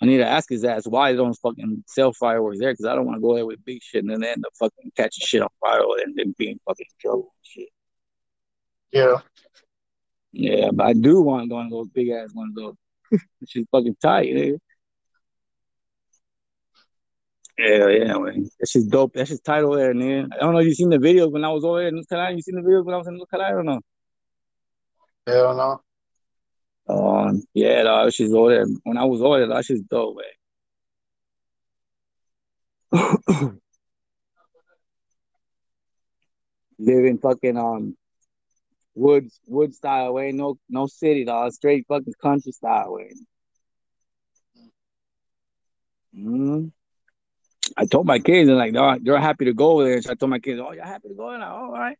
I 0.01 0.05
need 0.05 0.17
to 0.17 0.27
ask 0.27 0.49
his 0.49 0.63
ass 0.63 0.87
why 0.87 1.11
they 1.11 1.17
don't 1.17 1.33
fucking 1.35 1.83
sell 1.87 2.13
fireworks 2.13 2.57
there 2.59 2.71
because 2.73 2.85
I 2.85 2.95
don't 2.95 3.05
want 3.05 3.17
to 3.17 3.21
go 3.21 3.35
there 3.35 3.45
with 3.45 3.63
big 3.65 3.83
shit 3.83 4.03
and 4.03 4.11
then 4.11 4.21
they 4.21 4.29
end 4.31 4.43
up 4.45 4.53
fucking 4.57 4.91
catching 4.95 5.25
shit 5.25 5.41
on 5.41 5.49
fire 5.59 5.81
and 6.03 6.15
then 6.17 6.33
being 6.37 6.59
fucking 6.65 6.85
in 6.89 6.99
trouble 6.99 7.33
and 7.37 7.45
shit. 7.45 7.69
Yeah. 8.91 9.17
Yeah, 10.31 10.69
but 10.71 10.87
I 10.87 10.93
do 10.93 11.21
want 11.21 11.51
one 11.51 11.65
of 11.65 11.71
those 11.71 11.89
big 11.89 12.09
ass 12.09 12.33
ones 12.33 12.53
though. 12.55 12.77
She's 13.47 13.65
fucking 13.71 13.95
tight, 14.01 14.29
nigga. 14.33 14.59
Yeah, 17.57 17.87
yeah, 17.89 18.17
man. 18.17 18.49
That 18.59 18.69
shit's 18.69 18.87
dope. 18.87 19.13
That 19.13 19.27
shit's 19.27 19.41
tight 19.41 19.63
over 19.63 19.75
there, 19.75 19.93
nigga. 19.93 20.29
I 20.33 20.37
don't 20.37 20.53
know 20.53 20.59
if 20.59 20.67
you 20.67 20.73
seen 20.73 20.89
the 20.89 20.97
videos 20.97 21.31
when 21.31 21.43
I 21.43 21.49
was 21.49 21.65
over 21.65 21.79
there 21.79 21.89
in 21.89 21.95
North 21.95 22.07
Carolina. 22.07 22.35
You 22.35 22.41
seen 22.41 22.55
the 22.55 22.61
videos 22.61 22.85
when 22.85 22.95
I 22.95 22.97
was 22.97 23.07
in 23.07 23.17
North 23.17 23.29
Carolina 23.29 23.57
or 23.57 23.63
no? 23.63 23.81
Hell 25.27 25.55
no. 25.55 25.81
Um, 26.89 27.43
yeah, 27.53 27.83
dog, 27.83 28.11
she's 28.13 28.33
over 28.33 28.49
there. 28.49 28.65
When 28.83 28.97
I 28.97 29.03
was 29.03 29.21
over 29.21 29.39
there, 29.39 29.47
that 29.49 29.65
shit's 29.65 29.81
dope, 29.81 30.17
man. 30.17 30.25
Live 36.79 37.05
in 37.05 37.17
fucking 37.19 37.57
um 37.57 37.95
woods 38.99 39.39
wood 39.47 39.73
style 39.73 40.13
way, 40.13 40.31
no 40.31 40.57
no 40.69 40.87
city, 40.87 41.25
dog. 41.25 41.51
Straight 41.53 41.85
fucking 41.87 42.13
country 42.21 42.51
style 42.53 42.93
way. 42.93 43.11
hmm 46.13 46.67
I 47.77 47.85
told 47.85 48.05
my 48.05 48.19
kids, 48.19 48.49
and 48.49 48.57
like, 48.57 48.73
dog, 48.73 49.01
they're 49.03 49.19
happy 49.19 49.45
to 49.45 49.53
go 49.53 49.71
over 49.73 49.85
there. 49.85 50.01
So 50.01 50.11
I 50.11 50.15
told 50.15 50.31
my 50.31 50.39
kids, 50.39 50.59
oh, 50.63 50.71
you're 50.71 50.83
happy 50.85 51.09
to 51.09 51.15
go? 51.15 51.25
Like, 51.25 51.41
all 51.43 51.71
right. 51.71 51.97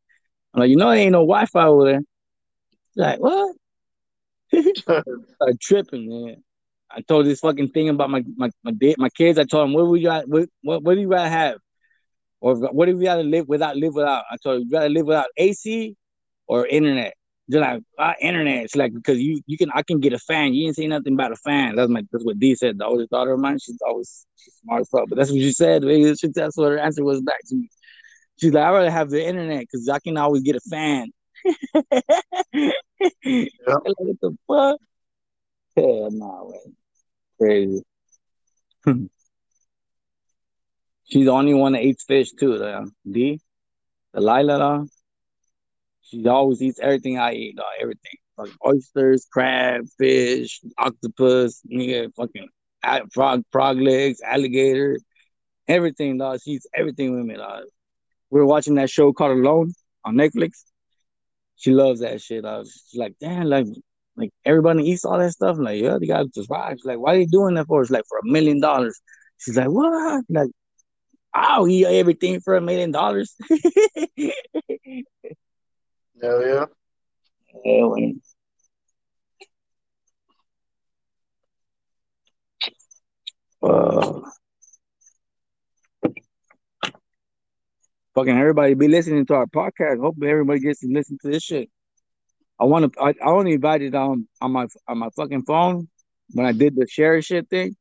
I'm 0.53 0.61
like, 0.61 0.69
you 0.69 0.77
know, 0.77 0.89
there 0.89 0.97
ain't 0.99 1.11
no 1.13 1.19
Wi-Fi 1.21 1.65
over 1.65 1.85
there. 1.85 2.01
Like, 2.95 3.19
what? 3.19 3.55
Started 4.75 5.61
tripping, 5.61 6.09
man. 6.09 6.43
I 6.91 7.01
told 7.01 7.25
this 7.25 7.39
fucking 7.41 7.69
thing 7.69 7.89
about 7.89 8.09
my 8.09 8.23
my 8.37 8.49
my, 8.63 8.73
my 8.97 9.09
kids. 9.09 9.37
I 9.39 9.43
told 9.43 9.65
them, 9.65 9.73
what 9.73 9.87
would 9.87 10.01
you 10.01 10.09
what 10.09 10.49
what, 10.63 10.83
what 10.83 10.95
do 10.95 11.01
you 11.01 11.07
rather 11.09 11.29
have, 11.29 11.57
or 12.41 12.55
what 12.71 12.85
do 12.85 12.91
you 12.93 13.05
rather 13.05 13.23
live 13.23 13.47
without 13.47 13.77
live 13.77 13.95
without? 13.95 14.23
I 14.31 14.37
told 14.43 14.61
you, 14.61 14.67
you 14.69 14.77
rather 14.77 14.89
live 14.89 15.05
without 15.05 15.27
AC 15.37 15.95
or 16.49 16.67
internet. 16.67 17.13
They're 17.47 17.61
like, 17.61 17.83
ah, 17.97 18.15
internet. 18.19 18.65
It's 18.65 18.75
like 18.75 18.93
because 18.93 19.19
you 19.19 19.41
you 19.47 19.57
can 19.57 19.71
I 19.73 19.83
can 19.83 19.99
get 20.01 20.13
a 20.13 20.19
fan. 20.19 20.53
You 20.53 20.65
didn't 20.65 20.75
say 20.75 20.87
nothing 20.87 21.13
about 21.13 21.31
a 21.31 21.37
fan. 21.37 21.75
That's 21.75 21.89
my 21.89 22.03
that's 22.11 22.25
what 22.25 22.39
Dee 22.39 22.55
said. 22.55 22.77
The 22.77 22.85
oldest 22.85 23.11
daughter 23.11 23.31
of 23.31 23.39
mine. 23.39 23.59
She's 23.59 23.79
always 23.87 24.25
she's 24.35 24.55
smart 24.55 24.81
as 24.81 24.89
fuck. 24.89 25.07
But 25.07 25.17
that's 25.17 25.31
what 25.31 25.39
she 25.39 25.53
said. 25.53 25.83
That's 25.83 26.57
what 26.57 26.71
her 26.71 26.79
answer 26.79 27.03
was 27.03 27.21
back 27.21 27.39
to 27.47 27.55
me. 27.55 27.69
She's 28.41 28.53
like, 28.53 28.63
I 28.63 28.71
rather 28.71 28.91
have 28.91 29.09
the 29.09 29.25
internet 29.25 29.61
because 29.61 29.87
I 29.89 29.99
can 29.99 30.17
always 30.17 30.43
get 30.43 30.57
a 30.57 30.61
fan. 30.69 31.11
Like, 33.01 33.95
what 33.97 34.19
the 34.21 34.37
fuck? 34.45 34.77
Hell 35.77 36.09
no, 36.11 36.51
man. 36.51 36.75
Crazy. 37.39 37.81
She's 41.05 41.25
the 41.25 41.31
only 41.31 41.53
one 41.53 41.71
that 41.73 41.83
eats 41.83 42.03
fish 42.03 42.33
too. 42.33 42.57
The 42.57 42.91
D, 43.09 43.39
the 44.13 44.19
Lila. 44.19 44.85
She 46.09 46.27
always 46.27 46.61
eats 46.61 46.79
everything 46.79 47.19
I 47.19 47.33
eat, 47.33 47.55
dog. 47.55 47.65
Everything, 47.79 48.13
fucking 48.35 48.55
oysters, 48.65 49.27
crab, 49.31 49.85
fish, 49.97 50.59
octopus, 50.77 51.61
nigga, 51.71 52.11
fucking 52.15 52.47
frog, 53.13 53.43
frog 53.51 53.77
legs, 53.77 54.19
alligator, 54.21 54.97
everything, 55.67 56.17
dog. 56.17 56.39
She 56.43 56.51
eats 56.51 56.65
everything 56.75 57.15
with 57.15 57.25
me, 57.25 57.35
dog. 57.35 57.65
We 58.31 58.39
were 58.39 58.47
watching 58.47 58.75
that 58.75 58.89
show 58.89 59.13
called 59.13 59.37
Alone 59.37 59.73
on 60.03 60.15
Netflix. 60.15 60.63
She 61.57 61.71
loves 61.71 61.99
that 61.99 62.21
shit. 62.21 62.43
dog. 62.43 62.65
She's 62.65 62.99
like, 62.99 63.13
damn, 63.19 63.45
like, 63.45 63.67
like 64.15 64.31
everybody 64.45 64.83
eats 64.89 65.05
all 65.05 65.19
that 65.19 65.31
stuff. 65.31 65.57
I'm 65.57 65.63
like, 65.63 65.81
yeah, 65.81 65.97
they 65.99 66.07
got 66.07 66.33
to 66.33 66.43
survive. 66.43 66.77
She's 66.77 66.85
like, 66.85 66.99
why 66.99 67.15
are 67.15 67.19
you 67.19 67.27
doing 67.27 67.53
that 67.55 67.67
for? 67.67 67.81
It's 67.81 67.91
like 67.91 68.05
for 68.09 68.17
a 68.17 68.25
million 68.25 68.59
dollars. 68.59 68.99
She's 69.37 69.57
like, 69.57 69.69
what? 69.69 70.23
Like, 70.27 70.49
I'll 71.33 71.67
eat 71.67 71.85
everything 71.85 72.39
for 72.41 72.55
a 72.55 72.61
million 72.61 72.91
dollars. 72.91 73.35
Hell 76.21 76.45
yeah. 76.45 76.65
Hell 77.65 77.95
Yeah. 77.97 78.11
Uh, 83.61 84.21
fucking 88.15 88.37
everybody 88.37 88.73
be 88.73 88.87
listening 88.87 89.25
to 89.25 89.33
our 89.35 89.47
podcast. 89.47 89.99
Hope 89.99 90.15
everybody 90.23 90.59
gets 90.59 90.79
to 90.79 90.87
listen 90.89 91.17
to 91.21 91.29
this 91.29 91.43
shit. 91.43 91.69
I 92.59 92.65
want 92.65 92.93
to. 92.93 93.01
I, 93.01 93.09
I 93.09 93.29
only 93.29 93.53
invited 93.53 93.95
on 93.95 94.27
on 94.41 94.51
my 94.51 94.67
on 94.87 94.97
my 94.97 95.09
fucking 95.15 95.43
phone 95.43 95.89
when 96.31 96.45
I 96.45 96.51
did 96.53 96.75
the 96.75 96.87
share 96.87 97.21
shit 97.21 97.49
thing. 97.49 97.75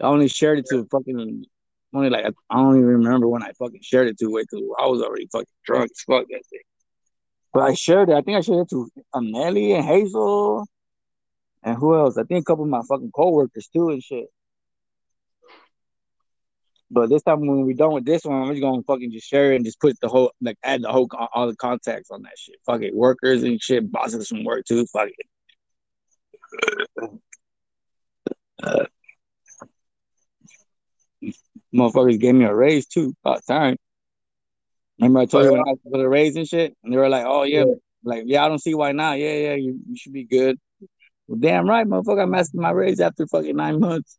I 0.00 0.06
only 0.06 0.28
shared 0.28 0.58
it 0.58 0.66
to 0.70 0.86
fucking 0.90 1.44
only 1.92 2.10
like 2.10 2.24
I 2.50 2.56
don't 2.56 2.76
even 2.76 2.86
remember 2.88 3.28
when 3.28 3.42
I 3.42 3.52
fucking 3.58 3.80
shared 3.82 4.08
it 4.08 4.18
to. 4.18 4.26
Wait, 4.30 4.46
till 4.50 4.60
I 4.80 4.86
was 4.86 5.02
already 5.02 5.28
fucking 5.32 5.46
drunk 5.64 5.90
as 5.90 6.00
fuck 6.06 6.26
that 6.28 6.42
day. 6.50 6.60
But 7.52 7.62
I 7.64 7.74
shared 7.74 8.10
it. 8.10 8.14
I 8.14 8.22
think 8.22 8.36
I 8.36 8.40
shared 8.40 8.60
it 8.60 8.70
to 8.70 8.88
um, 9.12 9.30
Nelly 9.30 9.72
and 9.72 9.84
Hazel 9.84 10.66
and 11.62 11.76
who 11.76 11.94
else? 11.94 12.16
I 12.16 12.24
think 12.24 12.42
a 12.42 12.44
couple 12.44 12.64
of 12.64 12.70
my 12.70 12.82
fucking 12.88 13.12
coworkers 13.12 13.68
too 13.68 13.90
and 13.90 14.02
shit. 14.02 14.28
But 16.90 17.08
this 17.08 17.22
time 17.22 17.46
when 17.46 17.64
we're 17.64 17.76
done 17.76 17.92
with 17.92 18.04
this 18.04 18.24
one, 18.24 18.42
I'm 18.42 18.48
just 18.48 18.62
gonna 18.62 18.82
fucking 18.82 19.12
just 19.12 19.28
share 19.28 19.52
it 19.52 19.56
and 19.56 19.64
just 19.64 19.78
put 19.78 19.98
the 20.00 20.08
whole 20.08 20.32
like 20.40 20.56
add 20.64 20.82
the 20.82 20.90
whole 20.90 21.08
all 21.32 21.46
the 21.46 21.54
contacts 21.54 22.10
on 22.10 22.22
that 22.22 22.36
shit. 22.36 22.56
Fuck 22.66 22.82
it, 22.82 22.94
workers 22.94 23.44
and 23.44 23.62
shit, 23.62 23.92
bosses 23.92 24.28
from 24.28 24.44
work 24.44 24.64
too. 24.66 24.86
Fuck 24.86 25.08
it. 25.16 25.26
Motherfuckers 31.72 32.18
gave 32.18 32.34
me 32.34 32.44
a 32.44 32.54
raise 32.54 32.86
too. 32.86 33.14
About 33.24 33.46
time. 33.46 33.76
Remember 35.00 35.20
I 35.20 35.26
told 35.26 35.44
you 35.44 35.52
when 35.52 35.60
I 35.60 35.74
for 35.82 35.98
the 35.98 36.08
raise 36.08 36.36
and 36.36 36.46
shit, 36.46 36.76
and 36.84 36.92
they 36.92 36.96
were 36.98 37.08
like, 37.08 37.24
"Oh 37.26 37.44
yeah, 37.44 37.64
yeah. 37.66 37.74
like 38.04 38.24
yeah, 38.26 38.44
I 38.44 38.48
don't 38.48 38.58
see 38.58 38.74
why 38.74 38.92
not. 38.92 39.18
Yeah, 39.18 39.32
yeah, 39.32 39.54
you, 39.54 39.80
you 39.88 39.96
should 39.96 40.12
be 40.12 40.24
good." 40.24 40.58
Well, 41.26 41.38
damn 41.38 41.68
right, 41.68 41.86
motherfucker, 41.86 42.22
I'm 42.22 42.34
asking 42.34 42.60
my 42.60 42.70
raise 42.70 43.00
after 43.00 43.26
fucking 43.26 43.56
nine 43.56 43.80
months. 43.80 44.18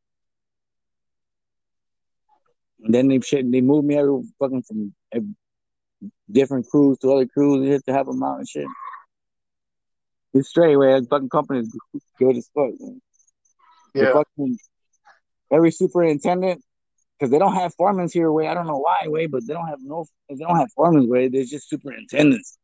And 2.84 2.94
then 2.94 3.10
they 3.10 3.20
shit, 3.20 3.52
they 3.52 3.62
moved 3.62 3.86
me 3.86 3.98
every 3.98 4.22
fucking 4.40 4.64
from 4.64 4.94
every, 5.12 5.36
different 6.32 6.68
crews 6.68 6.98
to 7.00 7.12
other 7.12 7.28
crews 7.28 7.84
to 7.84 7.94
have 7.94 8.08
them 8.08 8.24
out 8.24 8.40
and 8.40 8.48
shit. 8.48 8.66
It's 10.34 10.50
straight 10.50 10.78
way. 10.78 11.00
Fucking 11.10 11.30
company 11.30 11.60
is 11.60 11.78
good 12.18 12.38
as 12.38 12.50
fuck. 12.56 12.72
Man. 12.80 13.02
Yeah. 13.94 14.14
Fucking, 14.14 14.58
every 15.52 15.72
superintendent, 15.72 16.64
because 17.22 17.32
they 17.32 17.38
don't 17.38 17.54
have 17.54 17.72
foremen 17.76 18.10
here. 18.12 18.32
Way 18.32 18.48
I 18.48 18.56
don't 18.56 18.66
know 18.66 18.80
why. 18.80 19.04
Way, 19.06 19.28
but 19.28 19.46
they 19.46 19.54
don't 19.54 19.68
have 19.68 19.80
no. 19.84 20.06
They 20.28 20.38
don't 20.38 20.58
have 20.58 20.72
foremen. 20.72 21.08
Way 21.08 21.28
there's 21.28 21.52
just 21.52 21.70
superintendents. 21.70 22.58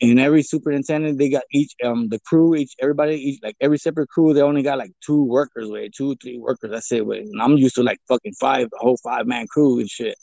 And 0.00 0.18
every 0.18 0.42
superintendent, 0.42 1.18
they 1.18 1.28
got 1.28 1.44
each 1.52 1.74
um 1.84 2.08
the 2.08 2.18
crew, 2.20 2.54
each 2.54 2.74
everybody, 2.80 3.16
each 3.16 3.40
like 3.42 3.56
every 3.60 3.76
separate 3.76 4.08
crew, 4.08 4.32
they 4.32 4.40
only 4.40 4.62
got 4.62 4.78
like 4.78 4.92
two 5.04 5.22
workers, 5.22 5.68
way 5.68 5.90
two, 5.94 6.16
three 6.16 6.38
workers. 6.38 6.70
That's 6.70 6.90
it, 6.90 7.06
way. 7.06 7.20
And 7.20 7.40
I'm 7.40 7.58
used 7.58 7.74
to 7.74 7.82
like 7.82 7.98
fucking 8.08 8.34
five, 8.40 8.70
the 8.70 8.78
whole 8.78 8.96
five 9.04 9.26
man 9.26 9.46
crew 9.46 9.78
and 9.78 9.90
shit. 9.90 10.16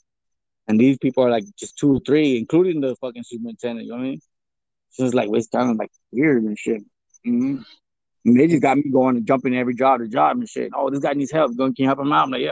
And 0.67 0.79
these 0.79 0.97
people 0.97 1.23
are 1.23 1.29
like 1.29 1.45
just 1.59 1.77
two, 1.77 2.01
three, 2.07 2.37
including 2.37 2.81
the 2.81 2.95
fucking 2.95 3.23
superintendent. 3.23 3.85
You 3.85 3.91
know 3.91 3.97
what 3.97 4.03
I 4.03 4.09
mean? 4.09 4.21
So 4.89 5.05
it's 5.05 5.13
like 5.13 5.29
it's 5.31 5.47
kind 5.47 5.69
of 5.69 5.77
like 5.77 5.91
weird 6.11 6.43
and 6.43 6.57
shit. 6.57 6.81
Mm-hmm. 7.25 7.61
And 8.25 8.39
they 8.39 8.47
just 8.47 8.61
got 8.61 8.77
me 8.77 8.89
going 8.89 9.17
and 9.17 9.27
jumping 9.27 9.55
every 9.55 9.75
job 9.75 9.99
to 9.99 10.07
job 10.07 10.37
and 10.37 10.47
shit. 10.47 10.71
Oh, 10.73 10.89
this 10.89 11.01
guy 11.01 11.13
needs 11.13 11.31
help. 11.31 11.55
Going, 11.57 11.73
can 11.75 11.83
you 11.83 11.89
help 11.89 11.99
him 11.99 12.13
out? 12.13 12.23
I'm 12.23 12.31
like, 12.31 12.41
yeah, 12.41 12.51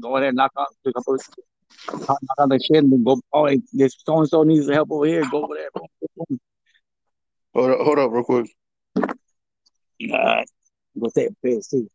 go 0.00 0.16
ahead, 0.16 0.34
knock 0.34 0.52
out, 0.58 0.66
pick 0.84 0.96
up, 0.96 1.04
knock 1.06 2.18
out 2.40 2.48
the 2.48 2.58
shit, 2.58 2.82
and 2.82 2.92
then 2.92 3.04
go. 3.04 3.20
Oh, 3.32 3.48
this 3.72 3.96
so 4.04 4.18
and 4.18 4.28
so 4.28 4.42
needs 4.42 4.68
help 4.68 4.90
over 4.90 5.06
here. 5.06 5.22
Go 5.30 5.44
over 5.44 5.54
there. 5.54 5.68
Hold 7.54 7.70
up, 7.70 7.78
hold 7.80 7.98
up, 8.00 8.10
real 8.10 8.24
quick. 8.24 8.50
Nah, 10.00 10.42
go 11.00 11.08
take 11.14 11.30
a 11.30 11.34
piss 11.42 11.68
too. 11.68 11.88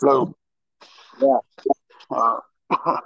Flow. 0.00 0.34
Yeah. 1.20 1.38
Uh, 2.10 2.38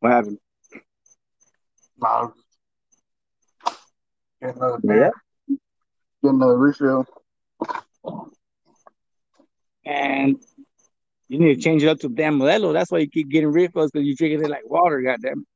what 0.00 0.12
happened? 0.12 0.38
Nah. 1.98 2.28
Get 4.40 4.56
another 4.56 4.78
yeah. 4.84 5.10
Get 5.48 6.32
another 6.34 6.56
refill. 6.58 7.06
And 9.84 10.36
you 11.28 11.38
need 11.38 11.56
to 11.56 11.60
change 11.60 11.82
it 11.82 11.88
up 11.88 11.98
to 12.00 12.08
damn 12.08 12.38
Modelo. 12.38 12.72
That's 12.72 12.90
why 12.90 12.98
you 12.98 13.08
keep 13.08 13.28
getting 13.28 13.50
refills 13.50 13.90
because 13.90 14.06
you're 14.06 14.16
drinking 14.16 14.44
it 14.44 14.50
like 14.50 14.68
water, 14.68 15.00
goddamn. 15.00 15.46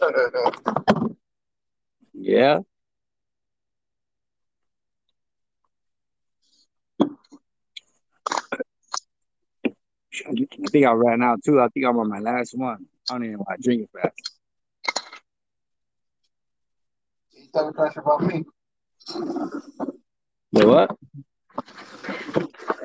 yeah. 2.14 2.58
I 10.32 10.68
think 10.70 10.86
I 10.86 10.92
ran 10.92 11.22
out 11.22 11.42
too. 11.44 11.60
I 11.60 11.68
think 11.68 11.84
I'm 11.84 11.98
on 11.98 12.08
my 12.08 12.18
last 12.18 12.56
one. 12.56 12.86
I 13.10 13.14
don't 13.14 13.24
even 13.24 13.38
want 13.38 13.60
to 13.60 13.62
drink 13.62 13.82
it 13.82 13.90
fast. 13.92 14.32
You 17.34 17.46
talking 17.52 17.74
trash 17.74 17.96
about 17.96 18.22
me? 18.22 18.44
The 20.52 20.66
what? 20.66 20.96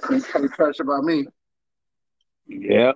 You 0.09 0.19
talking 0.21 0.49
trash 0.49 0.79
about 0.79 1.03
me? 1.03 1.25
Yeah. 2.47 2.93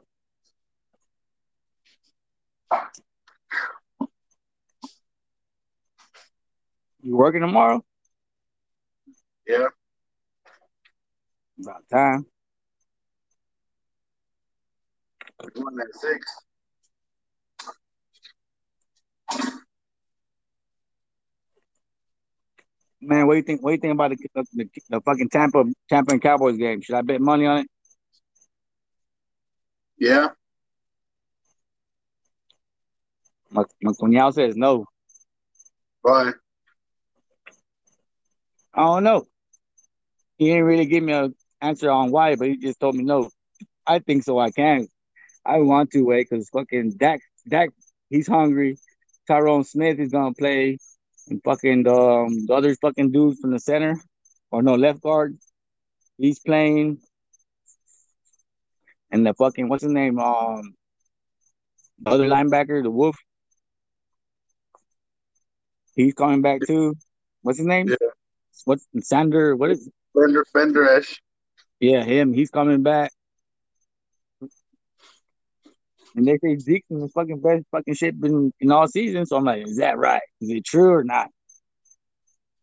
You 7.02 7.16
working 7.16 7.42
tomorrow? 7.42 7.84
Yeah. 9.48 9.68
About 11.60 11.84
time. 11.90 12.26
One 15.56 15.80
at 15.80 15.96
six. 16.00 16.26
Man, 23.02 23.26
what 23.26 23.34
do 23.34 23.38
you 23.38 23.44
think? 23.44 23.64
What 23.64 23.72
do 23.72 23.74
you 23.76 23.82
think 23.82 23.94
about 23.94 24.12
the, 24.12 24.46
the, 24.54 24.70
the 24.90 25.02
fucking 25.02 25.30
Tampa 25.30 25.64
Tampa 25.90 26.12
and 26.12 26.22
Cowboys 26.22 26.58
game? 26.58 26.82
Should 26.82 26.96
I 26.96 27.02
bet 27.02 27.20
money 27.20 27.48
on 27.48 27.60
it? 27.60 27.68
Yeah. 29.98 30.30
My, 33.50 33.64
my 33.82 33.92
cuñado 33.92 34.34
says 34.34 34.56
no. 34.56 34.86
Why? 36.02 36.32
I 38.74 38.82
don't 38.82 39.04
know. 39.04 39.26
He 40.38 40.46
didn't 40.48 40.64
really 40.64 40.86
give 40.86 41.04
me 41.04 41.14
an 41.14 41.36
answer 41.60 41.90
on 41.90 42.12
why, 42.12 42.36
but 42.36 42.48
he 42.48 42.58
just 42.58 42.80
told 42.80 42.96
me 42.96 43.04
no. 43.04 43.30
I 43.86 44.00
think 44.00 44.24
so. 44.24 44.40
I 44.40 44.52
can. 44.52 44.88
I 45.46 45.58
want 45.60 45.92
to 45.92 46.04
wait 46.04 46.28
because 46.30 46.50
fucking 46.50 46.98
Dak, 46.98 47.22
Dak, 47.48 47.70
he's 48.10 48.28
hungry. 48.28 48.78
Tyron 49.30 49.66
Smith 49.66 50.00
is 50.00 50.12
gonna 50.12 50.34
play, 50.34 50.78
and 51.28 51.42
fucking 51.44 51.88
um, 51.88 52.46
the 52.46 52.54
other 52.54 52.76
fucking 52.76 53.12
dude 53.12 53.38
from 53.40 53.52
the 53.52 53.60
center, 53.60 54.00
or 54.52 54.62
no 54.62 54.76
left 54.76 55.02
guard, 55.02 55.38
he's 56.18 56.40
playing. 56.40 57.00
And 59.12 59.26
the 59.26 59.34
fucking 59.34 59.68
what's 59.68 59.84
his 59.84 59.92
name? 59.92 60.20
Um, 60.20 60.74
the 62.00 62.12
other 62.12 62.28
linebacker, 62.28 62.82
the 62.82 62.90
Wolf, 62.90 63.18
he's 65.96 66.14
coming 66.14 66.42
back 66.42 66.62
too. 66.66 66.96
What's 67.42 67.58
his 67.58 67.68
name? 67.68 67.90
Yeah. 67.90 67.96
What's 68.66 68.88
Sander? 69.02 69.56
What 69.56 69.72
is 69.72 69.90
Fender 70.14 70.46
Vander 70.54 70.98
Esch? 70.98 71.22
Yeah, 71.80 72.04
him. 72.04 72.34
He's 72.34 72.52
coming 72.52 72.84
back. 72.84 73.12
And 76.16 76.28
they 76.28 76.38
say 76.44 76.58
Zeke's 76.58 76.88
the 76.90 77.10
fucking 77.14 77.40
best 77.40 77.64
fucking 77.72 77.94
shit 77.94 78.16
in, 78.22 78.52
in 78.60 78.72
all 78.72 78.88
season. 78.88 79.26
So 79.26 79.38
I'm 79.38 79.46
like, 79.46 79.66
is 79.66 79.78
that 79.78 79.98
right? 79.98 80.22
Is 80.42 80.50
it 80.50 80.66
true 80.66 80.92
or 80.92 81.04
not? 81.04 81.30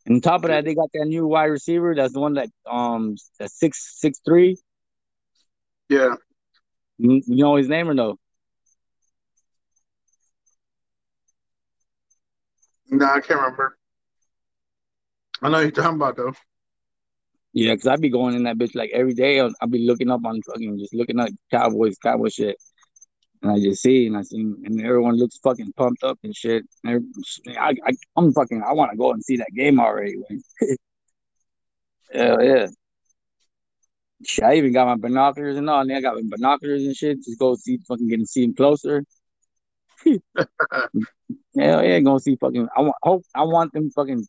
And 0.07 0.17
on 0.17 0.21
top 0.21 0.45
of 0.45 0.49
that, 0.49 0.65
they 0.65 0.75
got 0.75 0.89
that 0.95 1.07
new 1.07 1.27
wide 1.27 1.47
receiver. 1.47 1.95
That's 1.95 2.13
the 2.13 2.21
one 2.21 2.35
that 2.35 2.49
um 2.71 3.17
that's 3.39 3.59
six 3.59 3.99
six 3.99 4.21
three. 4.25 4.57
Yeah. 5.89 6.15
You, 6.99 7.23
know 7.27 7.57
his 7.57 7.69
name 7.69 7.89
or 7.89 7.95
no? 7.95 8.17
No, 12.91 13.07
I 13.07 13.21
can't 13.21 13.41
remember. 13.41 13.79
I 15.43 15.49
know 15.51 15.61
you're 15.61 15.71
talking 15.71 15.97
about 15.97 16.17
though. 16.17 16.33
Yeah, 17.53 17.75
because 17.75 17.87
I'd 17.87 18.01
be 18.01 18.09
going 18.09 18.35
in 18.35 18.45
that 18.45 18.59
bitch 18.59 18.75
like 18.75 18.91
every 18.93 19.15
day. 19.15 19.41
I'll, 19.41 19.53
I'll 19.61 19.69
be 19.69 19.87
looking 19.87 20.11
up 20.11 20.25
on 20.25 20.41
fucking 20.43 20.79
just 20.79 20.95
looking 20.95 21.21
at 21.21 21.31
Cowboys, 21.51 21.97
Cowboy 21.99 22.29
shit. 22.29 22.57
And 23.43 23.53
I 23.53 23.61
just 23.61 23.83
see 23.83 24.07
and 24.07 24.17
I 24.17 24.23
see 24.23 24.41
and 24.41 24.81
everyone 24.81 25.17
looks 25.17 25.39
fucking 25.39 25.73
pumped 25.77 26.03
up 26.03 26.19
and 26.25 26.35
shit. 26.35 26.65
I, 26.85 26.99
I, 27.57 27.75
am 28.17 28.33
fucking 28.33 28.63
I 28.67 28.73
want 28.73 28.91
to 28.91 28.97
go 28.97 29.13
and 29.13 29.23
see 29.23 29.37
that 29.37 29.55
game 29.55 29.79
already. 29.79 30.17
Hell 32.13 32.43
yeah. 32.43 32.67
Shit, 34.27 34.45
I 34.45 34.55
even 34.55 34.73
got 34.73 34.89
my 34.89 34.97
binoculars 34.97 35.57
and 35.57 35.71
all. 35.71 35.83
And 35.83 35.93
I 35.93 36.01
got 36.01 36.17
my 36.17 36.23
binoculars 36.25 36.85
and 36.85 36.97
shit. 36.97 37.19
Just 37.23 37.39
go 37.39 37.55
see 37.55 37.79
fucking 37.87 38.09
getting 38.09 38.27
see 38.27 38.43
him 38.43 38.55
closer. 38.55 39.05
Hell 40.05 40.19
yeah, 41.57 42.01
gonna 42.01 42.19
see 42.19 42.37
fucking. 42.37 42.69
I 42.77 42.81
want 42.81 42.97
hope 43.03 43.23
I 43.35 43.45
want 43.45 43.73
them 43.73 43.91
fucking 43.91 44.27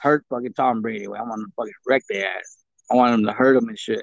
hurt 0.00 0.24
fucking 0.30 0.54
Tom 0.54 0.82
Brady. 0.82 1.06
I 1.06 1.08
want 1.10 1.30
them 1.36 1.46
to 1.46 1.52
fucking 1.56 1.72
wreck 1.86 2.02
their 2.08 2.26
ass. 2.26 2.58
I 2.90 2.96
want 2.96 3.12
them 3.12 3.26
to 3.26 3.32
hurt 3.32 3.56
him 3.56 3.68
and 3.68 3.78
shit. 3.78 4.02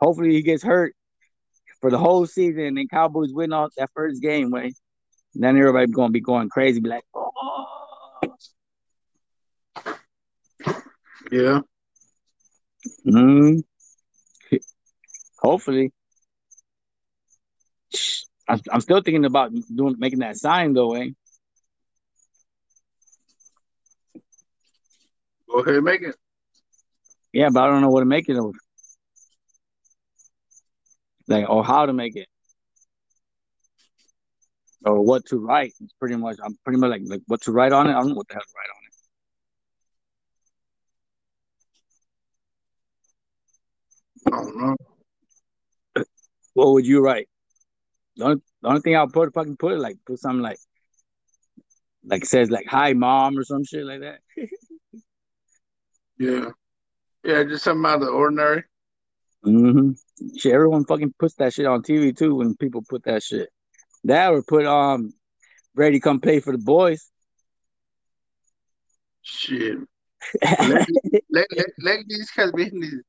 Hopefully 0.00 0.32
he 0.32 0.42
gets 0.42 0.64
hurt 0.64 0.95
for 1.86 1.90
the 1.92 1.98
whole 1.98 2.26
season 2.26 2.62
and 2.62 2.76
then 2.76 2.88
Cowboys 2.88 3.32
win 3.32 3.52
off 3.52 3.72
that 3.76 3.90
first 3.94 4.20
game, 4.20 4.50
way. 4.50 4.74
Then 5.36 5.56
everybody 5.56 5.86
gonna 5.86 6.10
be 6.10 6.20
going 6.20 6.48
crazy, 6.48 6.80
be 6.80 6.88
like, 6.88 7.04
oh. 7.14 7.70
Yeah. 11.30 11.60
Mm. 13.06 13.62
Hopefully. 15.38 15.92
I'm, 18.48 18.60
I'm 18.72 18.80
still 18.80 19.00
thinking 19.00 19.24
about 19.24 19.52
doing 19.72 19.94
making 19.96 20.18
that 20.20 20.36
sign 20.36 20.72
though, 20.72 20.94
eh? 20.94 21.10
Go 25.48 25.60
ahead 25.60 25.84
make 25.84 26.02
it. 26.02 26.16
Yeah, 27.32 27.50
but 27.52 27.62
I 27.62 27.68
don't 27.68 27.80
know 27.80 27.90
what 27.90 28.00
to 28.00 28.06
make 28.06 28.28
it 28.28 28.36
of. 28.36 28.56
Like, 31.28 31.48
or 31.48 31.64
how 31.64 31.86
to 31.86 31.92
make 31.92 32.16
it. 32.16 32.28
Or 34.84 35.00
what 35.02 35.26
to 35.26 35.38
write. 35.38 35.74
It's 35.80 35.92
pretty 35.94 36.16
much 36.16 36.36
I'm 36.42 36.56
pretty 36.64 36.78
much 36.78 36.90
like 36.90 37.02
like 37.04 37.22
what 37.26 37.42
to 37.42 37.52
write 37.52 37.72
on 37.72 37.88
it. 37.88 37.90
I 37.90 37.94
don't 37.94 38.10
know 38.10 38.14
what 38.14 38.28
the 38.28 38.34
hell 38.34 38.42
to 38.42 38.54
write 38.56 38.70
on 38.76 38.82
it. 38.84 38.96
I 44.26 44.44
don't 44.44 44.56
know. 44.60 46.04
What 46.54 46.72
would 46.72 46.86
you 46.86 47.00
write? 47.00 47.28
The 48.16 48.24
only, 48.24 48.36
the 48.62 48.68
only 48.68 48.80
thing 48.80 48.96
I'll 48.96 49.08
put 49.08 49.34
fucking 49.34 49.56
put 49.56 49.72
it 49.72 49.78
like 49.78 49.98
put 50.06 50.18
something 50.20 50.42
like 50.42 50.58
like 52.04 52.24
says 52.24 52.50
like 52.50 52.66
hi 52.66 52.92
mom 52.92 53.36
or 53.36 53.44
some 53.44 53.64
shit 53.64 53.84
like 53.84 54.00
that. 54.00 54.20
Yeah. 56.18 56.50
Yeah, 57.24 57.42
just 57.44 57.64
something 57.64 57.84
out 57.84 57.96
of 57.96 58.00
the 58.02 58.08
ordinary. 58.08 58.64
Hmm 59.46 59.90
Shit, 60.36 60.52
everyone 60.52 60.84
fucking 60.84 61.14
puts 61.18 61.34
that 61.34 61.52
shit 61.52 61.66
on 61.66 61.82
TV 61.82 62.16
too 62.16 62.34
when 62.34 62.56
people 62.56 62.82
put 62.88 63.04
that 63.04 63.22
shit. 63.22 63.48
That 64.04 64.32
would 64.32 64.46
put 64.46 64.66
um 64.66 65.12
Brady 65.74 66.00
come 66.00 66.20
play 66.20 66.40
for 66.40 66.52
the 66.52 66.58
boys. 66.58 67.10
Shit. 69.22 69.78
let, 70.42 70.88
let, 71.30 71.46
let, 71.50 71.66
let 71.78 71.98
these 72.08 72.30
guys 72.30 72.50
be 72.52 72.64
hitting 72.64 72.80
these, 72.80 73.02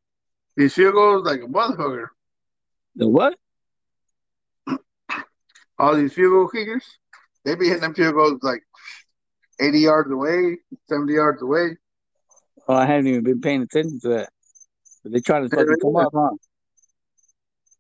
these 0.56 0.74
field 0.74 0.94
goals 0.94 1.26
like 1.26 1.42
a 1.42 1.46
motherfucker. 1.46 2.08
The 2.96 3.08
what? 3.08 3.36
All 5.80 5.96
these 5.96 6.14
field 6.14 6.34
goal 6.34 6.50
kickers, 6.50 6.86
they 7.46 7.56
be 7.56 7.68
hitting 7.68 7.82
them 7.82 7.94
field 7.96 8.14
goals 8.14 8.44
like 8.44 8.62
80 9.60 9.80
yards 9.80 10.12
away, 10.12 10.58
70 10.90 11.14
yards 11.14 11.42
away. 11.42 11.78
Oh, 12.68 12.76
I 12.76 12.86
haven't 12.86 13.08
even 13.08 13.24
been 13.24 13.42
paying 13.42 13.62
attention 13.62 14.00
to 14.02 14.10
that. 14.10 14.30
But 15.08 15.14
they 15.14 15.22
trying 15.22 15.50
to 15.50 15.56
fucking 15.56 15.78
come 15.82 15.96
up, 15.96 16.12
huh? 16.14 16.30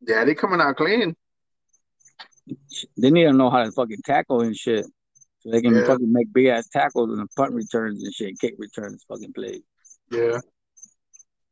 Yeah, 0.07 0.23
they 0.23 0.33
coming 0.33 0.61
out 0.61 0.77
clean. 0.77 1.13
They 2.97 3.11
need 3.11 3.25
to 3.25 3.33
know 3.33 3.49
how 3.49 3.65
to 3.65 3.71
fucking 3.73 3.97
tackle 4.05 4.41
and 4.41 4.55
shit. 4.55 4.85
So 5.39 5.51
they 5.51 5.61
can 5.61 5.75
Yeah. 5.75 5.85
fucking 5.85 6.09
make 6.09 6.31
big 6.31 6.45
ass 6.45 6.69
tackles 6.69 7.09
and 7.19 7.29
punt 7.35 7.51
returns 7.51 8.01
and 8.01 8.13
shit, 8.13 8.39
kick 8.39 8.55
returns, 8.57 9.03
fucking 9.09 9.33
plays. 9.33 9.61
Yeah. 10.09 10.39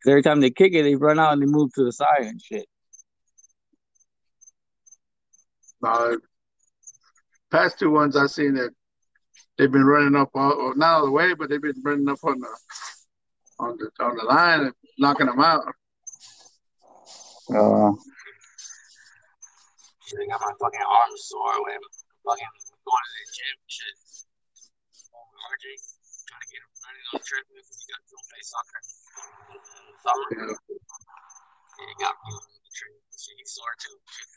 every 0.07 0.21
time 0.21 0.39
they 0.39 0.51
kick 0.51 0.73
it, 0.73 0.83
they 0.83 0.95
run 0.95 1.19
out 1.19 1.33
and 1.33 1.41
they 1.41 1.45
move 1.47 1.73
to 1.73 1.83
the 1.83 1.91
side 1.91 2.21
and 2.21 2.39
shit. 2.41 2.67
Uh, 5.83 6.15
past 7.51 7.79
two 7.79 7.89
ones 7.89 8.15
I've 8.15 8.29
seen 8.31 8.53
that 8.53 8.69
they've 9.57 9.71
been 9.71 9.83
running 9.83 10.15
up 10.15 10.29
all, 10.35 10.73
not 10.75 10.99
all 10.99 11.05
the 11.05 11.11
way, 11.11 11.33
but 11.33 11.49
they've 11.49 11.61
been 11.61 11.81
running 11.83 12.07
up 12.07 12.19
on 12.23 12.39
the 12.39 12.47
on 13.59 13.77
the 13.77 13.87
on 14.03 14.15
the 14.17 14.23
line 14.23 14.61
and 14.67 14.73
knocking 14.97 15.27
them 15.27 15.39
out. 15.39 15.63
Uh, 17.45 17.93
I 20.05 20.23
got 20.29 20.41
my 20.41 20.53
fucking 20.57 20.85
arms 20.85 21.21
sore 21.29 21.57
when 21.65 21.81
fucking 22.25 22.51
going 22.85 23.05
to 23.05 23.13
the 23.15 23.25
gym 23.33 23.57
and 23.57 23.71
shit. 23.71 23.95
RJ 25.45 25.65
trying 26.25 26.41
to 26.41 26.49
get 26.49 26.61
him 26.61 26.73
running 26.81 27.05
on 27.13 27.13
the 27.21 27.25
treadmill 27.25 27.61
because 27.61 27.79
he 27.79 27.85
got 27.85 28.01
to 28.01 28.17
play 28.17 28.41
soccer 28.41 28.81
in 29.53 29.61
the 29.61 29.97
summer. 30.01 30.29
Yeah. 30.41 30.57
And 31.75 31.87
he 31.89 31.95
got 32.01 32.17
me 32.25 32.33
on 32.33 32.49
the 32.49 32.73
treadmill. 32.73 33.05
Shit, 33.13 33.37
he's 33.37 33.53
sore 33.53 33.75
too. 33.77 33.93
Shit. 34.09 34.29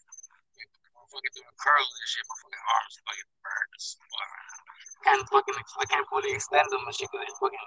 Fucking 1.09 1.33
doing 1.33 1.57
curls 1.57 1.88
and 1.88 2.09
shit. 2.12 2.24
My 2.28 2.37
fucking 2.44 2.64
arms 2.68 2.94
fucking 3.09 3.31
burn. 3.40 3.68
Can't 5.09 5.24
fucking, 5.33 5.57
I 5.57 5.85
can't 5.88 6.04
fully 6.12 6.37
extend 6.37 6.68
them 6.68 6.85
and 6.85 6.92
shit 6.92 7.09
because 7.09 7.24
they 7.24 7.33
fucking 7.40 7.66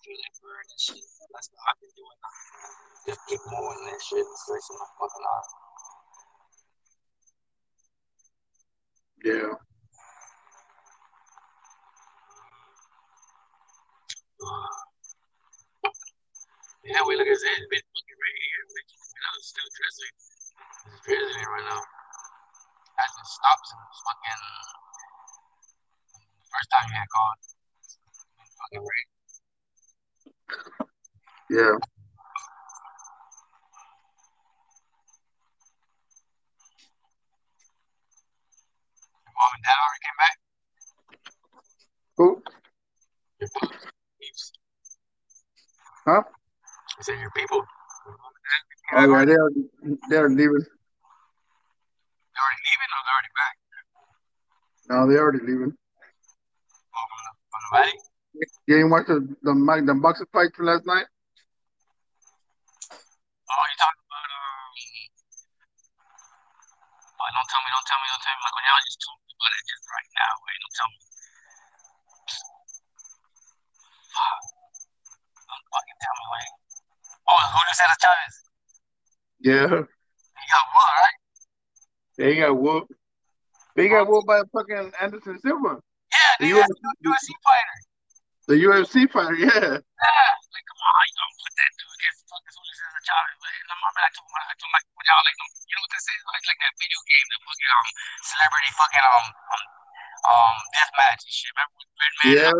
feel 0.00 0.16
like 0.16 0.36
burn 0.40 0.64
and 0.64 0.80
shit. 0.80 1.04
That's 1.32 1.48
what 1.52 1.62
I've 1.68 1.80
been 1.80 1.92
doing. 1.92 2.18
Just 3.06 3.20
keep 3.28 3.42
moving 3.48 3.82
that 3.88 4.00
shit 4.00 4.24
and 4.24 4.38
stretching 4.40 4.76
my 4.80 4.88
fucking 4.96 5.26
arm. 5.28 5.48
Yeah. 9.20 9.52
Yeah, 16.80 17.04
we 17.04 17.12
look 17.20 17.28
at 17.28 17.36
it. 17.36 17.44
It's 17.44 17.88
fucking 17.92 18.18
right 18.20 18.38
here. 18.40 18.62
Which, 18.72 18.90
you 18.96 19.20
know, 19.20 19.32
it's 19.36 19.48
still 19.52 19.68
drizzling. 19.68 20.16
It's 20.88 21.00
drizzling 21.04 21.48
right 21.52 21.66
now. 21.68 21.82
Hasn't 22.96 23.28
stopped 23.28 23.64
since 23.68 23.96
fucking 24.00 24.42
first 26.48 26.68
time 26.72 26.88
you 26.88 26.96
had 26.96 27.08
called. 27.12 27.38
Fucking 28.40 28.80
rain. 28.80 29.19
Yeah. 31.50 31.58
Your 31.58 31.78
mom 39.34 39.50
and 39.54 39.64
dad 39.64 39.78
already 39.82 40.02
came 40.04 40.18
back. 40.18 40.36
Who? 42.16 42.42
Your 43.40 43.48
peeps. 44.20 44.52
Huh? 46.06 46.22
I 46.22 47.02
said 47.02 47.18
your 47.18 47.30
people. 47.34 47.58
Your 48.06 48.16
mom 48.16 48.32
and 48.36 48.44
dad 48.46 48.62
came 48.70 49.10
Oh 49.10 49.18
yeah, 49.18 49.24
they're 49.24 49.50
they're 50.08 50.28
leaving. 50.28 50.64
They're 52.30 52.44
already 52.46 52.62
leaving 52.68 52.90
or 52.94 53.00
they're 53.04 53.16
already 53.16 53.34
back? 53.40 53.54
No, 54.88 55.06
they're 55.08 55.22
already 55.22 55.40
leaving. 55.40 55.72
Oh, 56.94 57.04
from 57.10 57.20
the, 57.24 57.32
from 57.50 57.62
the? 57.90 58.09
You 58.66 58.78
ain't 58.80 58.90
watch 58.90 59.06
the 59.06 59.20
the 59.42 59.52
the 59.52 59.94
boxing 60.00 60.30
fight 60.32 60.54
from 60.56 60.66
last 60.66 60.86
night? 60.86 61.04
Oh, 63.50 63.64
you 63.66 63.76
talking 63.76 64.04
about 64.06 64.30
um? 64.30 64.70
Oh, 67.20 67.28
don't 67.36 67.48
tell 67.50 67.60
me, 67.60 67.68
don't 67.68 67.84
tell 67.84 68.00
me, 68.00 68.06
don't 68.08 68.22
tell 68.24 68.32
me. 68.32 68.40
Like 68.40 68.54
when 68.56 68.64
y'all 68.64 68.84
just 68.86 69.00
told 69.04 69.18
me 69.20 69.30
about 69.36 69.52
it 69.52 69.64
just 69.68 69.84
right 69.90 70.10
now. 70.16 70.32
Wait, 70.40 70.58
don't 70.60 70.76
tell 70.78 70.88
me. 70.88 70.98
Fuck. 74.14 74.40
Don't 75.50 75.64
fucking 75.68 75.98
tell 76.00 76.16
me, 76.16 76.24
wait. 76.32 76.50
Oh, 77.28 77.42
Julio 77.52 77.74
Cesar 77.76 77.98
Chavez. 78.00 78.34
Yeah. 79.40 79.72
He 80.38 80.44
got 80.48 80.64
what, 80.72 80.90
right? 80.96 81.18
They 82.16 82.32
got 82.40 82.56
whooped. 82.56 82.92
They 83.76 83.88
got 83.88 84.08
whooped 84.08 84.26
by 84.26 84.40
fucking 84.52 84.92
Anderson 85.00 85.38
Silva, 85.40 85.82
Yeah, 86.12 86.32
The 86.40 86.46
dude, 86.48 86.56
that's 86.56 86.68
the 86.68 87.08
UFC 87.08 87.28
fighter. 87.44 87.89
The 88.50 88.58
UFC 88.66 89.06
fighter. 89.06 89.38
Yeah. 89.38 89.78
Yeah. 89.78 90.32
Like, 90.50 90.66
come 90.66 90.82
on, 90.82 91.06
you 91.06 91.14
gonna 91.14 91.38
put 91.38 91.54
that 91.54 91.70
dude 91.78 91.94
against 91.94 92.20
fucking 92.26 92.50
Julio 92.50 92.74
Cesar 92.74 93.02
Chavez? 93.06 93.36
But 93.38 93.52
in 93.54 93.66
my 93.70 93.78
mind, 93.78 94.02
I 94.02 94.10
told 94.10 94.30
my, 94.34 94.42
I 94.42 94.54
told 94.58 94.72
my, 94.74 94.80
y'all 95.06 95.22
like, 95.22 95.38
you 95.38 95.74
know 95.78 95.82
what 95.86 95.92
this 95.94 96.06
is? 96.10 96.20
Like, 96.26 96.44
like 96.50 96.60
that 96.66 96.74
video 96.74 97.00
game, 97.06 97.26
the 97.30 97.38
fucking 97.46 97.70
um, 97.70 97.88
celebrity 98.26 98.70
fucking 98.74 99.04
um, 99.06 99.26
um, 99.30 99.64
um, 100.34 100.56
death 100.74 100.92
match 100.98 101.22
and 101.22 101.30
shit. 101.30 101.52
Remember 101.54 101.74
with 101.78 101.90
Redman? 101.94 102.26
Yeah. 102.34 102.58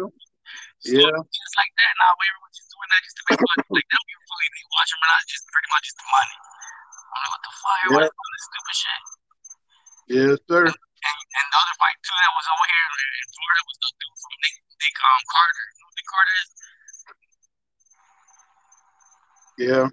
So, 0.78 0.94
Yeah. 0.94 1.16
Just 1.26 1.54
like 1.58 1.74
that. 1.74 1.92
Now, 1.98 2.14
everyone's 2.14 2.54
just 2.54 2.70
doing 2.70 2.90
that 2.94 3.00
just 3.02 3.16
to 3.18 3.22
make 3.26 3.40
money. 3.42 3.66
Like, 3.74 3.86
they 3.90 3.96
don't 3.98 4.10
even 4.14 4.24
fully 4.30 4.48
be 4.54 4.62
watching, 4.70 4.98
but 5.02 5.10
not 5.10 5.24
just 5.26 5.42
pretty 5.50 5.70
much 5.74 5.84
just 5.90 5.98
the 5.98 6.06
money. 6.06 6.36
I'm 7.10 7.18
like, 7.18 7.30
what 7.34 7.42
the 7.42 7.52
fuck? 7.58 7.78
Everyone's 7.82 8.14
doing 8.14 8.30
this 8.38 8.46
stupid 8.46 8.76
shit. 8.78 9.02
Yes, 10.10 10.38
sir. 10.46 10.64
And, 10.70 11.18
and 11.34 11.46
the 11.50 11.58
other 11.58 11.76
fight, 11.82 11.98
too, 12.04 12.14
that 12.14 12.32
was 12.36 12.46
over 12.46 12.66
here 12.70 12.86
in 12.86 13.26
Florida 13.34 13.62
was 13.66 13.78
the 13.80 13.90
dude 13.98 14.18
from 14.20 14.34
Nick, 14.44 14.54
Nick 14.78 14.96
um, 15.00 15.22
Carter. 15.26 15.66
You 16.10 16.18
know 16.18 16.26
who 16.26 16.26
Nick 16.26 16.26
Carter 16.26 16.34
is? 16.42 16.50
Yeah. 19.58 19.86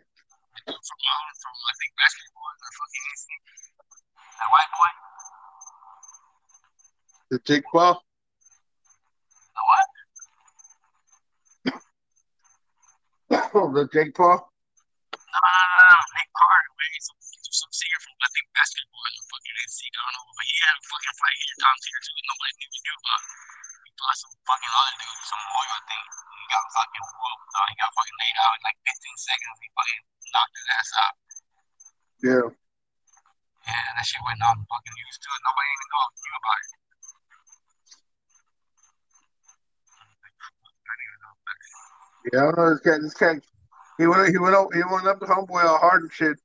From, 0.65 0.73
um, 0.73 1.27
from 1.37 1.53
I 1.53 1.73
think, 1.77 1.93
basketball. 1.93 2.49
The 2.57 2.69
fucking 2.73 3.05
NC. 3.13 3.25
That 4.17 4.49
white 4.49 4.71
boy. 4.73 4.91
The 7.29 7.37
Jake 7.45 7.65
Paul. 7.71 8.01
The 9.53 9.61
what? 9.67 9.87
The 13.77 13.85
Jake 13.93 14.15
Paul. 14.15 14.39
No, 15.27 15.37
no, 15.37 15.63
no, 15.77 15.85
no, 15.91 16.01
Nick 16.17 16.29
Carter, 16.33 16.71
man. 16.77 16.97
Some, 17.03 17.19
some 17.21 17.73
singer 17.73 17.99
from 18.01 18.15
I 18.21 18.29
think 18.31 18.47
basketball 18.55 19.01
or 19.01 19.23
fucking 19.27 19.57
NC, 19.67 19.79
I 19.85 19.97
don't 19.97 20.13
know, 20.17 20.33
but 20.33 20.45
he 20.47 20.55
had 20.63 20.75
a 20.77 20.83
fucking 20.87 21.15
fight 21.19 21.37
here 21.37 21.57
Tom 21.61 21.75
here 21.77 22.01
too. 22.01 22.15
Nobody 22.15 22.51
even 22.57 22.81
knew 22.81 22.95
about. 22.97 23.21
He 23.85 23.91
fought 23.97 24.17
some 24.17 24.35
fucking 24.47 24.73
other 24.77 24.95
dude, 24.97 25.23
some 25.27 25.43
lawyer, 25.51 25.77
I 25.77 25.81
think. 25.83 26.07
He 26.37 26.45
got 26.47 26.63
fucking 26.73 27.05
whooped. 27.11 27.51
Uh, 27.57 27.67
he 27.67 27.75
got 27.75 27.91
fucking 27.97 28.17
laid 28.17 28.37
out 28.39 28.53
in 28.55 28.61
like 28.63 28.79
15 28.87 29.27
seconds. 29.27 29.57
He 29.59 29.67
fucking 29.73 30.01
knocked 30.31 30.55
his 30.55 30.67
ass 30.69 30.89
out. 31.01 31.15
Yeah. 32.23 32.47
Yeah, 33.67 33.87
that 33.99 34.05
shit 34.07 34.23
went 34.23 34.39
on 34.39 34.63
fucking 34.63 34.95
news 34.95 35.17
too. 35.19 35.33
Nobody 35.43 35.67
even 35.67 35.87
knew, 35.91 36.07
knew 36.07 36.35
about 36.36 36.36
it. 36.36 36.36
Yeah, 42.33 42.39
I 42.39 42.43
don't 42.43 42.57
know 42.57 42.69
this 42.71 42.79
guy. 42.81 42.97
This 42.99 43.13
guy, 43.13 43.39
he 43.97 44.07
went, 44.07 44.29
he 44.29 44.37
went 44.37 44.55
up, 44.55 44.67
he 44.73 44.81
went 44.91 45.07
up 45.07 45.19
to 45.19 45.25
homeboy 45.25 45.63
all 45.63 45.77
hard 45.77 46.03
and 46.03 46.11
shit, 46.11 46.37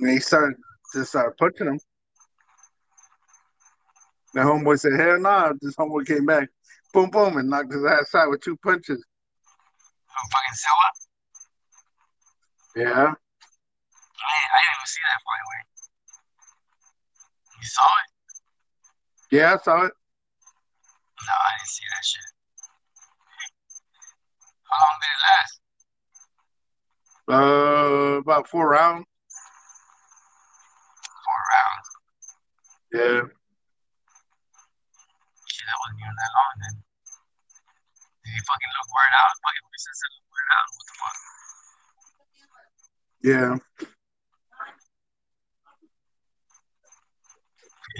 and 0.00 0.10
he 0.10 0.18
started 0.18 0.56
just 0.94 1.10
started 1.10 1.36
punching 1.38 1.66
him. 1.66 1.78
The 4.34 4.40
homeboy 4.40 4.78
said, 4.80 4.92
"Hell 4.98 5.20
nah!" 5.20 5.52
This 5.60 5.76
homeboy 5.76 6.06
came 6.06 6.24
back, 6.24 6.48
boom, 6.94 7.10
boom, 7.10 7.36
and 7.36 7.50
knocked 7.50 7.72
his 7.72 7.84
ass 7.84 8.14
out 8.14 8.30
with 8.30 8.40
two 8.40 8.56
punches. 8.56 9.04
Who 10.06 10.28
fucking 10.32 10.54
Silva? 10.54 10.88
Yeah, 12.76 12.90
I, 12.92 13.04
didn't- 13.04 13.18
I 14.20 14.58
didn't 14.58 14.76
even 14.76 14.86
see 14.86 15.02
that 15.04 15.20
fight. 15.26 15.44
Wait, 15.50 15.66
you 17.60 17.66
saw 17.66 17.82
it? 17.84 18.09
Yeah, 19.30 19.54
I 19.54 19.58
saw 19.58 19.84
it. 19.84 19.92
No, 21.26 21.32
I 21.32 21.50
didn't 21.58 21.68
see 21.68 21.84
that 21.90 22.04
shit. 22.04 22.28
How 24.70 24.78
long 24.84 24.98
did 25.00 25.10
it 25.14 25.22
last? 25.28 25.54
Uh, 27.30 28.18
about 28.18 28.48
four 28.48 28.68
rounds. 28.70 29.06
Four 31.24 31.40
rounds. 31.52 31.88
Yeah, 32.90 33.22
Shit, 35.46 35.66
that 35.66 35.78
wasn't 35.78 36.00
even 36.02 36.16
that 36.18 36.32
long 36.34 36.54
then. 36.62 36.74
Did 38.24 38.32
he 38.34 38.40
fucking 38.42 38.72
look 38.74 38.88
weird 38.90 39.14
out? 39.14 39.30
Fucking 39.44 39.66
Winston 39.70 39.94
said 39.94 40.10
look 40.10 40.26
weird 40.30 40.50
out. 40.56 40.68
What 40.74 40.86
the 40.86 40.94
fuck? 40.98 41.16
yeah. 43.22 43.50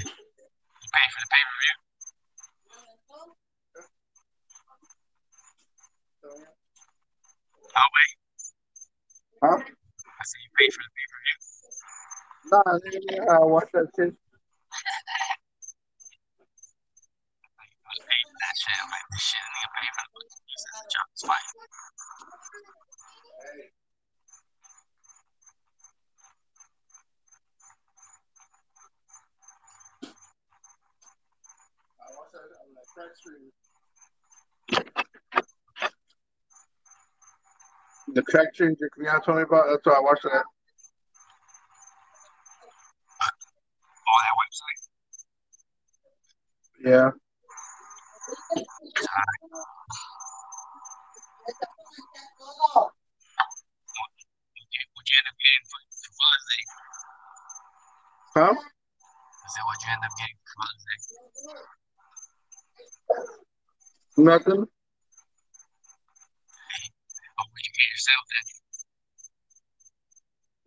You 0.00 0.88
paid 0.90 1.10
for 1.14 1.20
the 1.22 1.30
pay 1.30 1.42
per 1.46 1.56
view? 1.60 1.76
Oh 7.76 7.88
wait, 7.94 8.12
Huh? 9.42 9.58
Said 10.60 10.72
for 10.72 10.82
the 10.84 10.90
pay 10.96 11.06
per 11.08 11.18
view. 11.24 11.36
Nigga, 13.16 13.28
I 13.30 13.36
uh, 13.36 13.46
watched 13.46 13.72
that. 13.72 13.88
I 13.88 14.04
paid 17.96 18.24
for 18.28 18.38
that 18.40 18.56
shit. 18.60 18.76
I'm 18.76 18.90
like, 18.90 19.08
this 19.10 19.22
shit, 19.24 19.40
nigga 19.40 19.70
paid 19.72 19.92
for 19.96 20.04
the 20.04 20.12
fucking 20.20 20.44
Winston's 20.48 20.88
job. 20.92 21.06
It's 21.12 21.24
fine. 38.16 38.19
Crack 38.30 38.54
changer, 38.54 38.88
you 38.96 39.04
know, 39.04 39.18
told 39.24 39.38
me 39.38 39.42
about. 39.42 39.66
That's 39.68 39.84
why 39.84 39.94
I 39.94 40.00
watched 40.00 40.22
that. 40.22 40.44
Oh, 44.06 44.20
that 44.22 44.34
website? 44.38 44.80
Yeah, 46.84 47.10
Would 53.90 54.70
would 54.94 55.06
you 55.10 55.16
end 55.18 55.28
up 55.28 55.36
getting 55.42 55.66
for, 55.66 55.80
for 55.90 56.10
Father's 56.18 56.46
Day? 56.50 56.62
huh? 58.36 58.54
I 58.54 59.48
said, 59.50 59.64
what'd 59.66 59.82
you 59.82 59.90
end 59.90 60.06
up 60.06 60.14
getting 60.18 60.38
for 60.38 60.50
Father's 60.54 60.84
Day? 60.86 60.98
Nothing. 64.22 64.62
Oh, 67.38 67.44
what'd 67.50 67.66
you 67.66 67.72
get 67.74 67.89
yourself 68.00 68.24
then? 68.32 68.46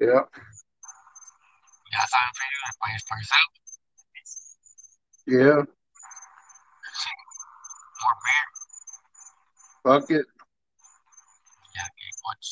Yeah, 0.06 0.22
You 1.82 1.90
got 1.98 2.06
something 2.14 2.36
for 2.38 2.46
you 2.46 2.58
for, 2.78 2.90
for 3.10 3.18
yourself? 3.18 3.50
yeah. 5.26 5.62
More 8.04 8.18
beer? 8.22 8.46
Fuck 9.82 10.12
it. 10.12 10.26
Yeah, 11.74 11.88
get 11.98 12.16
much. 12.28 12.46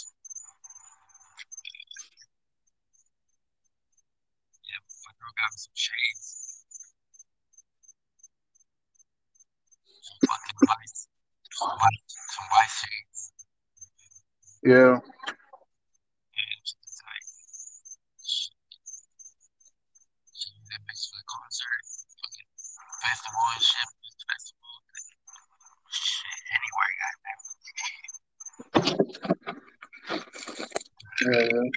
Yeah, 4.66 4.82
my 5.06 5.12
girl 5.22 5.34
got 5.38 5.52
some 5.54 5.76
shades. 5.76 6.66
Some 10.02 10.18
fucking 10.26 10.58
vice. 10.66 11.06
Some 11.52 11.70
vice, 11.78 12.02
some 12.34 12.48
vice 12.50 12.76
shades. 12.82 13.22
Yeah. 14.72 14.96
Yeah, 16.24 16.56
she's 16.64 16.98
like, 17.04 17.28
she, 18.24 18.52
she 20.32 20.48
used 20.56 20.72
that 20.72 20.82
bitch 20.88 21.04
for 21.12 21.20
the 21.20 21.28
concert. 21.28 21.84
Fucking 22.24 22.50
festival 23.04 23.44
and 23.52 23.64
shit. 23.68 23.90
This 24.00 24.24
festival. 24.32 24.74
Shit, 25.92 26.40
anywhere, 26.56 26.94
goddamn. 27.04 27.42
Yeah. 31.28 31.68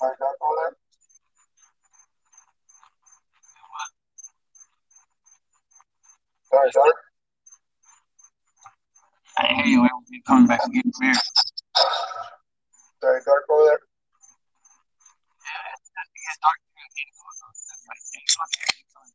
Sorry, 0.01 0.15
sorry. 6.71 6.91
I 9.37 9.53
hear 9.53 9.65
you. 9.65 9.81
Was 9.83 9.91
coming 10.25 10.47
back 10.47 10.61
and 10.63 10.73
getting 10.73 10.91
beer. 10.99 11.13
Sorry, 12.99 13.21
dark 13.25 13.43
over 13.51 13.63
there. 13.65 13.79
It's 15.77 16.37
dark. 16.41 16.57
That's 16.81 17.85
like 17.87 18.01
eight 18.17 18.25
o'clock. 18.25 18.49
Eight 18.57 18.85
o'clock. 18.89 19.05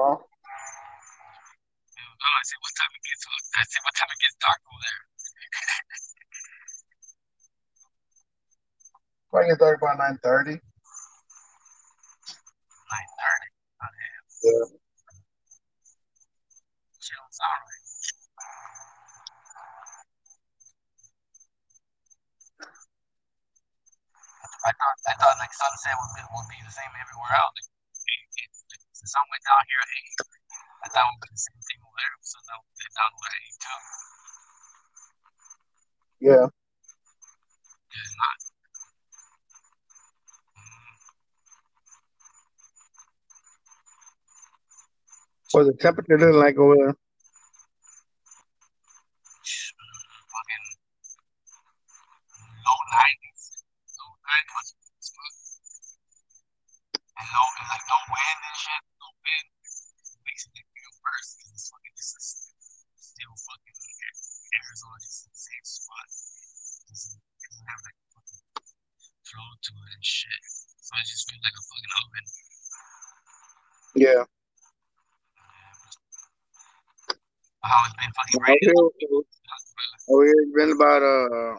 know. 0.00 0.16
I 0.16 0.18
see 2.48 2.56
what 2.60 2.72
time 2.72 2.88
it 2.96 3.02
gets. 3.04 3.24
I 3.28 3.60
see 3.68 3.80
what 3.84 3.92
time 4.00 4.08
it 4.08 4.16
gets 4.24 4.36
dark 4.40 4.60
over 4.64 4.80
there. 4.80 5.02
Probably 9.28 9.48
get 9.52 9.60
dark 9.60 9.76
by 9.80 9.94
nine 10.00 10.18
thirty. 10.24 10.56
Nine 12.90 13.10
thirty. 13.20 13.48
Yeah. 14.42 14.64
Sounds 17.00 17.38
alright. 17.44 17.84
I 24.70 24.72
thought 24.78 24.96
I 25.10 25.18
thought 25.18 25.34
like 25.42 25.50
sunset 25.50 25.98
would 25.98 26.14
be, 26.14 26.22
would 26.30 26.46
be 26.46 26.62
the 26.62 26.70
same 26.70 26.94
everywhere 26.94 27.34
else. 27.42 27.58
Like, 27.58 27.66
it, 28.06 28.46
it, 28.46 28.50
the 28.70 29.08
sun 29.10 29.26
went 29.26 29.42
down 29.42 29.66
here 29.66 29.82
at 29.82 29.90
eight. 29.98 30.14
I 30.86 30.86
thought 30.94 31.10
it 31.10 31.10
would 31.10 31.26
be 31.26 31.34
the 31.34 31.42
same 31.42 31.58
thing 31.58 31.82
over 31.82 31.98
there. 31.98 32.14
So 32.22 32.38
now 32.46 32.62
they're 32.78 32.94
down 32.94 33.10
over 33.10 33.26
at 33.26 33.42
eight 33.42 33.58
too. 33.58 33.82
Yeah. 36.22 36.46
It's 37.90 38.14
not. 38.14 38.38
What's 45.50 45.66
the 45.66 45.74
temperature 45.82 46.14
looking 46.14 46.38
like 46.38 46.54
over 46.62 46.78
there? 46.78 46.94
Fucking 50.30 50.66
low 52.62 52.78
nineties. 52.94 53.66
Low 53.98 54.14
nineties. 54.22 54.70
And 57.18 57.26
low 57.34 57.50
and 57.58 57.66
like 57.66 57.82
no 57.90 57.98
wind 58.14 58.40
and 58.46 58.54
shit. 58.54 58.82
No 59.02 59.10
wind. 59.10 59.50
Makes 60.22 60.46
it 60.46 60.54
feel 60.54 60.94
worse 61.02 61.34
because 61.34 61.50
it's 61.50 61.66
fucking 61.66 61.98
just 61.98 62.54
still 63.02 63.34
fucking 63.34 63.74
Arizona 64.54 65.02
just 65.02 65.26
the 65.26 65.34
same 65.34 65.66
spot. 65.66 66.06
Doesn't, 66.86 67.18
doesn't 67.18 67.66
have 67.66 67.82
like 67.82 67.98
fucking 68.14 68.38
flow 69.26 69.49
to 69.62 69.72
it 69.72 69.90
and 69.94 70.04
shit. 70.04 70.42
So 70.80 70.90
I 70.94 71.02
just 71.06 71.28
feel 71.30 71.38
like 71.44 71.52
a 71.52 71.62
fucking 71.68 71.94
oven. 72.00 72.24
Yeah. 73.96 74.24
How 77.62 77.84
it's 77.86 77.94
been 77.96 78.12
fucking 78.16 78.40
raining. 78.46 78.60
here, 78.64 79.20
over 80.08 80.24
here 80.24 80.40
it's 80.40 80.54
been 80.56 80.72
about 80.72 81.02
uh 81.02 81.56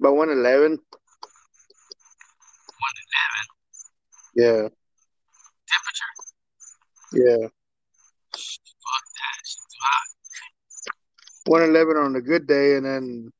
about 0.00 0.14
one 0.16 0.30
eleven. 0.30 0.78
One 2.78 2.96
eleven 3.04 3.44
Yeah. 4.36 4.68
temperature. 5.68 6.12
Yeah. 7.12 7.48
Fuck 8.30 9.04
that. 9.18 9.38
Shit 9.44 9.66
too 9.68 9.82
hot. 9.82 10.08
One 11.46 11.62
eleven 11.62 11.96
on 11.96 12.14
a 12.16 12.20
good 12.20 12.46
day 12.46 12.76
and 12.76 12.86
then 12.86 13.32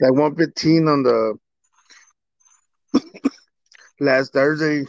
like 0.00 0.12
one 0.12 0.34
fifteen 0.34 0.88
on 0.88 1.02
the 1.02 1.38
last 4.00 4.32
Thursday. 4.32 4.84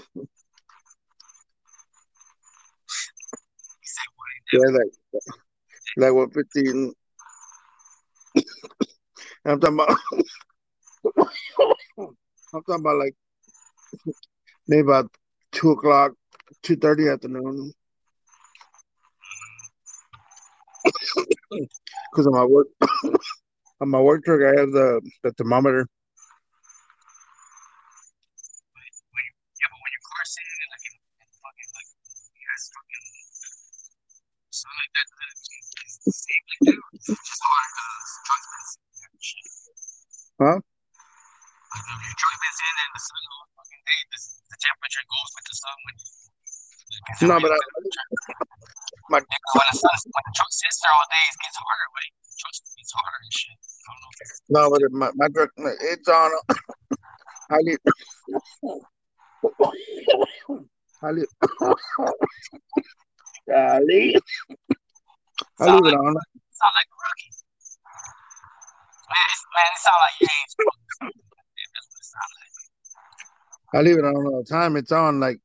Yeah, 4.54 4.60
like 4.72 5.22
like 5.98 6.14
one 6.14 6.30
fifteen. 6.32 6.94
I'm 9.46 9.60
talking 9.60 9.76
about 9.76 9.98
I'm 12.00 12.62
talking 12.66 12.76
about 12.76 12.98
like 12.98 13.16
maybe 14.68 14.82
about 14.82 15.10
two 15.52 15.72
o'clock, 15.72 16.14
two 16.64 16.76
thirty 16.76 17.08
afternoon. 17.08 17.74
Because 22.12 22.26
of 22.26 22.34
my 22.34 22.46
work 22.46 22.68
on 23.82 23.90
my 23.90 24.02
work 24.02 24.24
truck 24.26 24.42
I 24.42 24.60
have 24.60 24.72
the, 24.72 25.02
the 25.24 25.32
thermometer. 25.38 25.86
Yeah, 29.58 29.70
but 29.70 29.80
when 29.82 29.92
your 29.94 30.06
car's 30.06 30.30
sitting 30.34 30.58
in 30.62 30.70
like 30.70 30.86
in, 30.86 30.96
in 30.98 31.30
fucking 31.34 31.70
like 31.78 31.90
gas 32.38 32.62
fucking 32.74 33.06
something 34.54 34.80
like 34.82 34.94
that, 34.98 35.08
then 35.18 35.30
it's, 35.34 35.46
it's 35.50 36.26
safely 36.26 36.58
do. 36.74 36.76
Just 37.06 37.42
hard 37.42 37.70
because 37.74 38.10
the 38.18 38.22
truck's 38.26 38.48
been 38.50 38.66
sitting 38.66 38.98
there 38.98 39.14
shit. 39.22 39.50
Huh? 40.38 40.58
Like 40.62 41.86
if 41.86 42.02
your 42.02 42.18
truck's 42.18 42.42
been 42.42 42.56
sitting 42.58 42.78
in 42.82 42.92
the 42.98 43.04
sun 43.06 43.22
all 43.34 43.46
fucking 43.58 43.84
day, 43.86 44.00
the, 44.14 44.20
the 44.50 44.58
temperature 44.58 45.06
goes 45.06 45.30
with 45.38 45.46
the 45.46 45.56
sun 45.58 45.78
when 45.86 45.96
you 45.98 46.08
No, 47.30 47.36
but 47.42 47.52
I, 47.54 47.60
my 49.10 49.20
when 49.22 49.68
the 49.70 49.78
sun 49.78 49.94
when 49.94 50.24
the 50.26 50.34
truck 50.34 50.52
sits 50.54 50.78
there 50.82 50.94
all 50.94 51.06
day, 51.10 51.26
it 51.30 51.38
gets 51.42 51.58
harder, 51.58 51.88
right? 51.94 52.14
The 52.26 52.38
truck 52.42 52.54
gets 52.58 52.94
harder 52.94 53.20
and 53.22 53.34
shit. 53.34 53.58
I 53.88 53.94
don't 53.94 54.02
know 54.02 54.12
if 54.12 54.22
it's 54.22 54.42
no, 54.50 54.70
but 54.70 54.82
my, 54.92 55.12
my 55.16 55.28
truck 55.34 55.50
it's 55.58 56.08
on. 56.08 56.32
I 57.50 57.58
leave. 57.62 57.78
I 61.02 61.12
leave. 61.12 61.26
I 63.56 63.80
leave. 63.80 64.22
I 65.60 65.66
leave 65.66 65.86
it 65.86 65.94
on. 65.94 66.16
sound 66.54 66.74
like 66.76 66.90
a 66.90 66.98
rookie. 67.00 67.32
Man, 69.08 69.30
man, 69.56 69.72
it 69.72 69.80
sound 69.80 70.00
like 70.02 70.16
you 70.20 70.28
ain't. 70.28 70.52
That's 71.74 71.88
what 71.88 72.00
it 72.00 72.06
sound 72.06 72.32
like. 72.42 73.80
I 73.80 73.82
leave 73.82 73.98
it 73.98 74.06
on 74.06 74.16
all 74.16 74.44
the 74.44 74.50
time. 74.50 74.76
It's 74.76 74.92
on 74.92 75.20
like 75.22 75.40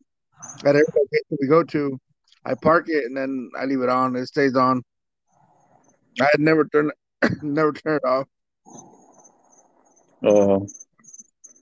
at 0.65 0.75
every 0.75 0.81
location 0.81 1.39
we 1.41 1.47
go 1.47 1.63
to. 1.63 1.99
I 2.45 2.55
park 2.55 2.87
it 2.89 3.05
and 3.05 3.17
then 3.17 3.51
I 3.59 3.67
leave 3.67 3.83
it 3.83 3.89
on. 3.89 4.17
It 4.17 4.27
stays 4.27 4.57
on. 4.57 4.83
I 6.21 6.25
had 6.33 6.41
never 6.41 6.65
turn 6.65 6.91
never 7.43 7.73
turn 7.73 7.97
it 7.97 8.07
off. 8.07 8.27
Oh, 10.25 10.67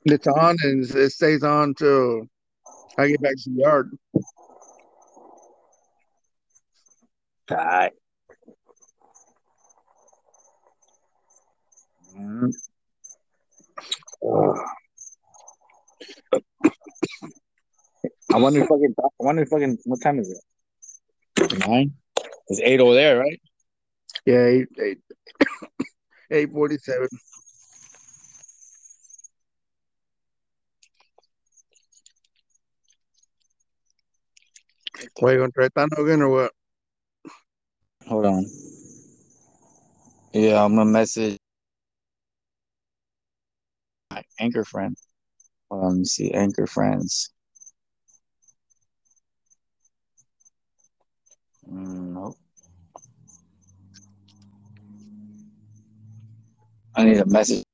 It's 0.05 0.27
on 0.27 0.57
and 0.63 0.85
it 0.85 1.13
stays 1.13 1.43
on 1.43 1.75
till 1.75 2.27
I 2.99 3.09
get 3.09 3.23
back 3.23 3.35
to 3.37 3.51
the 3.51 3.61
yard. 3.61 3.91
God. 7.49 7.91
Mm. 12.17 12.53
I 18.33 18.39
wonder 18.39 18.61
if 18.61 18.69
fucking. 18.69 18.95
I 18.99 19.09
wonder 19.19 19.43
if 19.43 19.49
fucking. 19.49 19.79
What 19.85 20.01
time 20.03 20.19
is 20.19 20.31
it? 20.31 21.59
Nine. 21.67 21.95
It's 22.49 22.61
eight 22.63 22.81
over 22.81 22.95
there, 22.95 23.19
right? 23.19 23.41
Yeah, 24.27 24.45
eight 24.45 24.69
eight 24.81 24.99
eight 26.31 26.53
forty 26.53 26.79
seven. 26.79 27.09
You 35.03 35.39
gonna 35.39 35.51
try 35.53 35.69
that 35.75 35.99
again 35.99 36.23
or 36.23 36.29
what? 36.29 36.53
Hold 38.07 38.27
on. 38.27 38.47
Yeah, 40.33 40.65
I'm 40.65 40.77
gonna 40.77 40.91
message 40.91 41.39
my 44.11 44.23
anchor 44.39 44.65
friend. 44.65 44.97
Hold 45.71 45.85
on, 45.85 45.91
let 45.91 45.99
me 45.99 46.05
see. 46.05 46.33
Anchor 46.33 46.67
friends. 46.67 47.31
Mm, 51.71 52.15
nope. 52.15 52.40
I 56.95 57.05
need 57.05 57.19
a 57.19 57.27
message. 57.27 57.65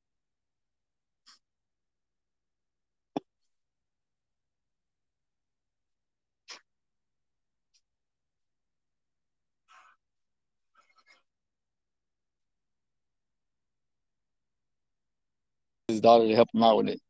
His 15.88 16.00
daughter 16.00 16.26
to 16.26 16.34
help 16.34 16.48
him 16.54 16.62
out 16.62 16.76
with 16.78 16.88
it. 16.88 17.00